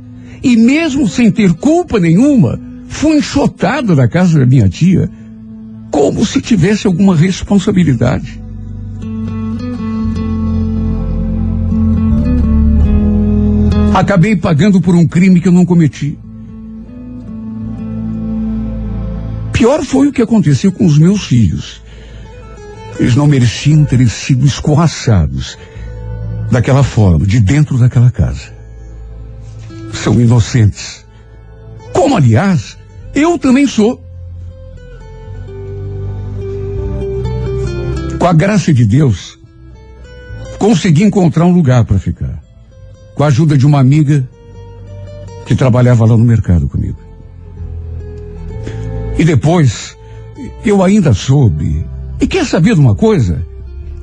e 0.44 0.56
mesmo 0.56 1.08
sem 1.08 1.32
ter 1.32 1.54
culpa 1.54 2.00
nenhuma, 2.00 2.60
fui 2.88 3.18
enxotada 3.18 3.96
da 3.96 4.08
casa 4.08 4.40
da 4.40 4.46
minha 4.46 4.70
tia, 4.70 5.10
como 5.92 6.26
se 6.26 6.42
tivesse 6.42 6.88
alguma 6.88 7.16
responsabilidade. 7.16 8.42
Acabei 13.94 14.36
pagando 14.36 14.82
por 14.82 14.94
um 14.94 15.08
crime 15.08 15.40
que 15.40 15.48
eu 15.48 15.54
não 15.54 15.66
cometi. 15.66 16.20
Pior 19.54 19.84
foi 19.86 20.10
o 20.10 20.12
que 20.12 20.22
aconteceu 20.22 20.70
com 20.70 20.86
os 20.86 20.98
meus 20.98 21.26
filhos. 21.26 21.82
Eles 23.00 23.16
não 23.16 23.26
mereciam 23.26 23.86
terem 23.86 24.08
sido 24.08 24.46
escorraçados 24.46 25.58
daquela 26.52 26.84
forma, 26.84 27.26
de 27.26 27.40
dentro 27.40 27.78
daquela 27.78 28.12
casa. 28.12 28.54
São 29.94 30.20
inocentes. 30.20 31.06
Como, 31.94 32.16
aliás, 32.16 32.78
eu 33.14 33.38
também 33.38 33.68
sou. 33.68 34.04
Com 38.20 38.28
a 38.28 38.34
graça 38.34 38.74
de 38.74 38.86
Deus, 38.86 39.40
consegui 40.58 41.04
encontrar 41.04 41.46
um 41.46 41.54
lugar 41.54 41.86
para 41.86 42.00
ficar. 42.00 42.42
Com 43.14 43.24
a 43.24 43.28
ajuda 43.28 43.58
de 43.58 43.66
uma 43.66 43.80
amiga 43.80 44.28
que 45.46 45.56
trabalhava 45.56 46.06
lá 46.06 46.18
no 46.18 46.26
mercado 46.26 46.68
comigo. 46.68 47.00
E 49.18 49.24
depois, 49.24 49.96
eu 50.66 50.84
ainda 50.84 51.14
soube 51.14 51.86
e 52.20 52.28
quer 52.28 52.46
saber 52.46 52.74
de 52.74 52.82
uma 52.82 52.96
coisa? 52.96 53.46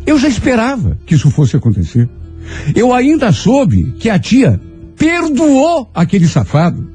Eu 0.06 0.18
já 0.18 0.28
esperava 0.28 0.98
que 1.06 1.14
isso 1.14 1.30
fosse 1.30 1.56
acontecer. 1.56 2.08
Eu 2.74 2.92
ainda 2.92 3.32
soube 3.32 3.94
que 3.98 4.10
a 4.10 4.18
tia 4.18 4.60
perdoou 4.96 5.90
aquele 5.94 6.28
safado. 6.28 6.90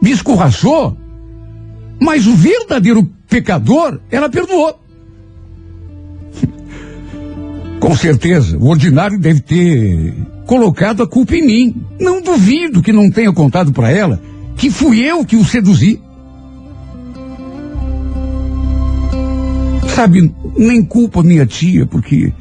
Me 0.00 0.10
escorraçou, 0.10 0.96
mas 2.00 2.26
o 2.26 2.34
verdadeiro 2.34 3.08
pecador 3.28 4.00
ela 4.10 4.28
perdoou. 4.28 4.78
Com 7.80 7.96
certeza, 7.96 8.58
o 8.58 8.68
ordinário 8.68 9.18
deve 9.18 9.40
ter 9.40 10.14
colocado 10.46 11.02
a 11.02 11.06
culpa 11.06 11.34
em 11.34 11.46
mim. 11.46 11.74
Não 11.98 12.20
duvido 12.20 12.82
que 12.82 12.92
não 12.92 13.10
tenha 13.10 13.32
contado 13.32 13.72
para 13.72 13.90
ela 13.90 14.20
que 14.56 14.70
fui 14.70 15.00
eu 15.00 15.24
que 15.24 15.36
o 15.36 15.44
seduzi. 15.44 16.00
Sabe, 19.94 20.32
nem 20.56 20.82
culpa 20.82 21.22
minha 21.22 21.46
tia, 21.46 21.86
porque 21.86 22.32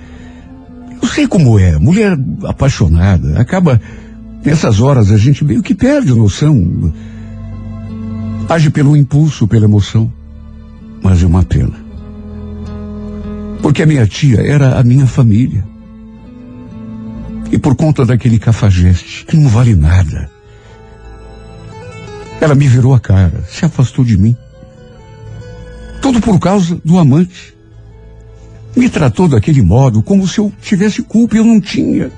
eu 1.02 1.08
sei 1.08 1.28
como 1.28 1.60
é, 1.60 1.78
mulher 1.78 2.18
apaixonada, 2.43 3.39
acaba 3.39 3.80
nessas 4.43 4.80
horas 4.80 5.12
a 5.12 5.18
gente 5.18 5.43
meio 5.43 5.64
que 5.64 5.74
perde 5.74 6.14
noção. 6.14 6.93
Age 8.48 8.70
pelo 8.70 8.96
impulso, 8.96 9.48
pela 9.48 9.66
emoção. 9.66 10.12
Mas 11.02 11.22
é 11.24 11.26
uma 11.26 11.43
pena. 11.43 11.74
Porque 13.62 13.82
a 13.82 13.86
minha 13.86 14.06
tia 14.06 14.41
era 14.41 14.80
a 14.80 14.84
minha 14.84 15.08
família. 15.08 15.66
E 17.52 17.58
por 17.58 17.76
conta 17.76 18.06
daquele 18.06 18.38
cafajeste, 18.38 19.26
que 19.26 19.38
não 19.38 19.50
vale 19.50 19.76
nada, 19.76 20.30
ela 22.39 22.54
me 22.54 22.68
virou 22.68 22.93
a 22.93 23.00
cara, 23.00 23.43
se 23.48 23.66
afastou 23.66 24.06
de 24.06 24.18
mim. 24.18 24.36
Tudo 26.02 26.22
por 26.22 26.39
causa 26.39 26.80
do 26.84 27.00
amante. 27.00 27.55
Me 28.76 28.90
tratou 28.90 29.28
daquele 29.28 29.62
modo, 29.62 30.04
como 30.04 30.28
se 30.28 30.40
eu 30.40 30.52
tivesse 30.62 31.02
culpa 31.02 31.36
e 31.36 31.40
eu 31.40 31.46
não 31.46 31.62
tinha. 31.62 32.12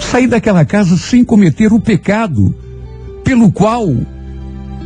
Saí 0.00 0.26
daquela 0.26 0.64
casa 0.64 0.96
sem 0.96 1.22
cometer 1.22 1.72
o 1.72 1.80
pecado 1.80 2.54
pelo 3.22 3.52
qual 3.52 3.86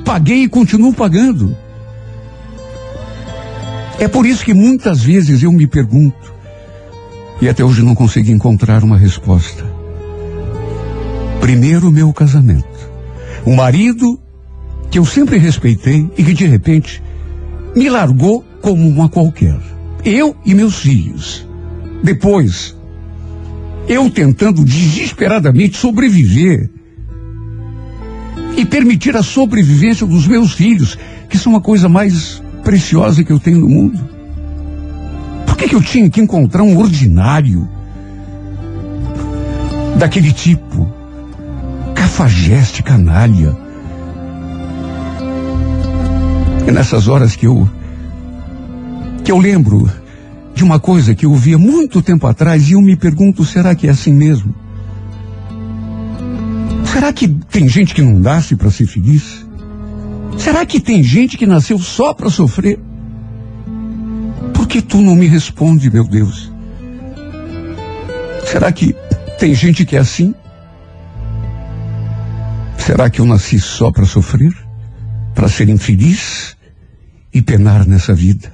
paguei 0.04 0.42
e 0.42 0.48
continuo 0.48 0.92
pagando. 0.92 1.56
É 3.98 4.06
por 4.06 4.26
isso 4.26 4.44
que 4.44 4.52
muitas 4.52 5.02
vezes 5.02 5.42
eu 5.42 5.52
me 5.52 5.66
pergunto, 5.66 6.34
e 7.40 7.48
até 7.48 7.64
hoje 7.64 7.82
não 7.82 7.94
consegui 7.94 8.32
encontrar 8.32 8.84
uma 8.84 8.98
resposta. 8.98 9.64
Primeiro, 11.40 11.90
meu 11.90 12.12
casamento. 12.12 12.66
Um 13.46 13.54
marido 13.54 14.20
que 14.90 14.98
eu 14.98 15.06
sempre 15.06 15.38
respeitei 15.38 16.10
e 16.16 16.24
que 16.24 16.34
de 16.34 16.46
repente 16.46 17.02
me 17.74 17.88
largou 17.88 18.44
como 18.60 18.86
uma 18.86 19.08
qualquer. 19.08 19.73
Eu 20.04 20.36
e 20.44 20.54
meus 20.54 20.80
filhos. 20.80 21.46
Depois, 22.02 22.76
eu 23.88 24.10
tentando 24.10 24.64
desesperadamente 24.64 25.76
sobreviver 25.76 26.70
e 28.56 28.64
permitir 28.64 29.16
a 29.16 29.22
sobrevivência 29.22 30.06
dos 30.06 30.26
meus 30.26 30.52
filhos, 30.52 30.98
que 31.28 31.38
são 31.38 31.56
a 31.56 31.60
coisa 31.60 31.88
mais 31.88 32.42
preciosa 32.62 33.24
que 33.24 33.32
eu 33.32 33.40
tenho 33.40 33.60
no 33.60 33.68
mundo. 33.68 33.98
Por 35.46 35.56
que, 35.56 35.68
que 35.68 35.74
eu 35.74 35.82
tinha 35.82 36.08
que 36.10 36.20
encontrar 36.20 36.62
um 36.62 36.76
ordinário 36.76 37.68
daquele 39.96 40.32
tipo? 40.32 40.86
Cafajeste, 41.94 42.82
canalha. 42.82 43.56
É 46.66 46.70
nessas 46.70 47.08
horas 47.08 47.34
que 47.34 47.46
eu 47.46 47.68
que 49.24 49.32
eu 49.32 49.38
lembro 49.38 49.90
de 50.54 50.62
uma 50.62 50.78
coisa 50.78 51.14
que 51.14 51.24
eu 51.24 51.30
ouvia 51.30 51.56
muito 51.56 52.02
tempo 52.02 52.26
atrás 52.26 52.68
e 52.68 52.74
eu 52.74 52.82
me 52.82 52.94
pergunto, 52.94 53.42
será 53.42 53.74
que 53.74 53.88
é 53.88 53.90
assim 53.90 54.12
mesmo? 54.12 54.54
Será 56.84 57.10
que 57.10 57.26
tem 57.26 57.66
gente 57.66 57.94
que 57.94 58.02
não 58.02 58.20
nasce 58.20 58.54
para 58.54 58.70
ser 58.70 58.86
feliz? 58.86 59.46
Será 60.38 60.66
que 60.66 60.78
tem 60.78 61.02
gente 61.02 61.38
que 61.38 61.46
nasceu 61.46 61.78
só 61.78 62.12
para 62.12 62.28
sofrer? 62.28 62.78
Por 64.52 64.68
que 64.68 64.82
tu 64.82 65.00
não 65.00 65.16
me 65.16 65.26
responde, 65.26 65.90
meu 65.90 66.04
Deus? 66.04 66.52
Será 68.44 68.70
que 68.70 68.94
tem 69.38 69.54
gente 69.54 69.86
que 69.86 69.96
é 69.96 70.00
assim? 70.00 70.34
Será 72.76 73.08
que 73.08 73.20
eu 73.20 73.24
nasci 73.24 73.58
só 73.58 73.90
para 73.90 74.04
sofrer? 74.04 74.54
Para 75.34 75.48
ser 75.48 75.70
infeliz 75.70 76.56
e 77.32 77.40
penar 77.40 77.86
nessa 77.86 78.14
vida? 78.14 78.53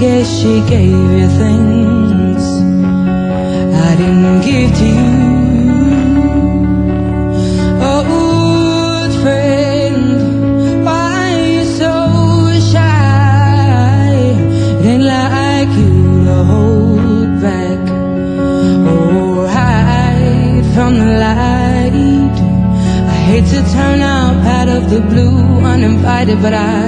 Guess 0.00 0.28
she 0.40 0.60
gave 0.70 1.10
you 1.18 1.28
things 1.40 2.44
I 3.74 3.96
didn't 3.96 4.40
give 4.42 4.70
to 4.78 4.86
you. 4.86 5.14
Old 7.82 9.12
friend, 9.22 10.84
why 10.84 11.34
you 11.50 11.64
so 11.64 11.92
shy? 12.70 14.12
It 14.78 14.86
ain't 14.86 15.02
like 15.02 15.72
you 15.76 16.24
to 16.26 16.36
hold 16.44 17.30
back 17.42 17.82
or 18.92 19.48
hide 19.48 20.64
from 20.74 20.92
the 20.94 21.10
light. 21.26 22.36
I 23.14 23.16
hate 23.28 23.46
to 23.46 23.60
turn 23.72 24.00
up 24.00 24.36
out 24.46 24.68
of 24.68 24.90
the 24.90 25.00
blue 25.00 25.64
uninvited, 25.64 26.40
but 26.40 26.54
I 26.54 26.87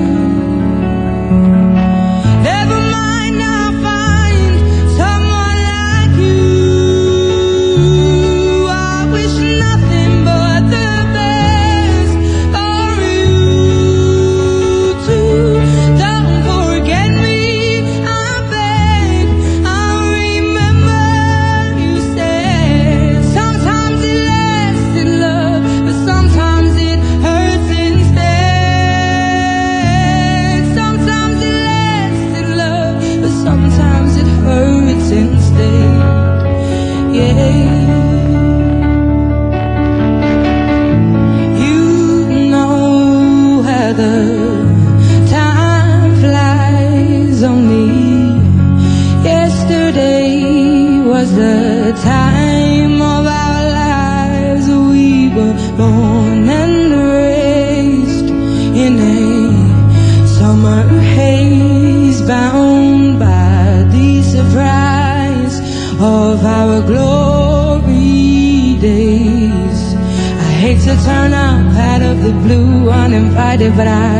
To 70.97 71.05
turn 71.05 71.33
up 71.33 71.73
out 71.77 72.01
of 72.01 72.21
the 72.21 72.31
blue 72.43 72.89
uninvited, 72.89 73.75
but 73.77 73.87
I 73.87 74.11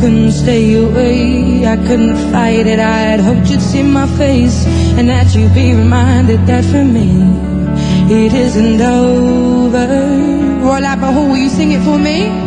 couldn't 0.00 0.32
stay 0.32 0.74
away. 0.74 1.66
I 1.66 1.76
couldn't 1.76 2.16
fight 2.32 2.66
it. 2.66 2.78
I 2.78 2.98
had 3.10 3.20
hoped 3.20 3.50
you'd 3.50 3.60
see 3.60 3.82
my 3.82 4.06
face 4.16 4.64
and 4.96 5.08
that 5.10 5.34
you'd 5.34 5.52
be 5.54 5.74
reminded 5.74 6.46
that 6.46 6.64
for 6.64 6.84
me 6.84 7.10
it 8.08 8.32
isn't 8.32 8.80
over. 8.80 9.86
Roll 10.64 10.84
up 10.84 11.02
a 11.02 11.12
hole, 11.12 11.28
will 11.28 11.36
you 11.36 11.50
sing 11.50 11.72
it 11.72 11.82
for 11.82 11.98
me? 11.98 12.45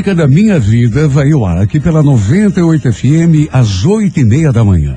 Música 0.00 0.14
da 0.14 0.26
minha 0.26 0.58
vida 0.58 1.06
vai 1.06 1.30
ao 1.30 1.44
ar 1.44 1.58
aqui 1.58 1.78
pela 1.78 2.02
98 2.02 2.90
FM 2.90 3.52
às 3.52 3.84
oito 3.84 4.18
e 4.18 4.24
meia 4.24 4.50
da 4.50 4.64
manhã. 4.64 4.96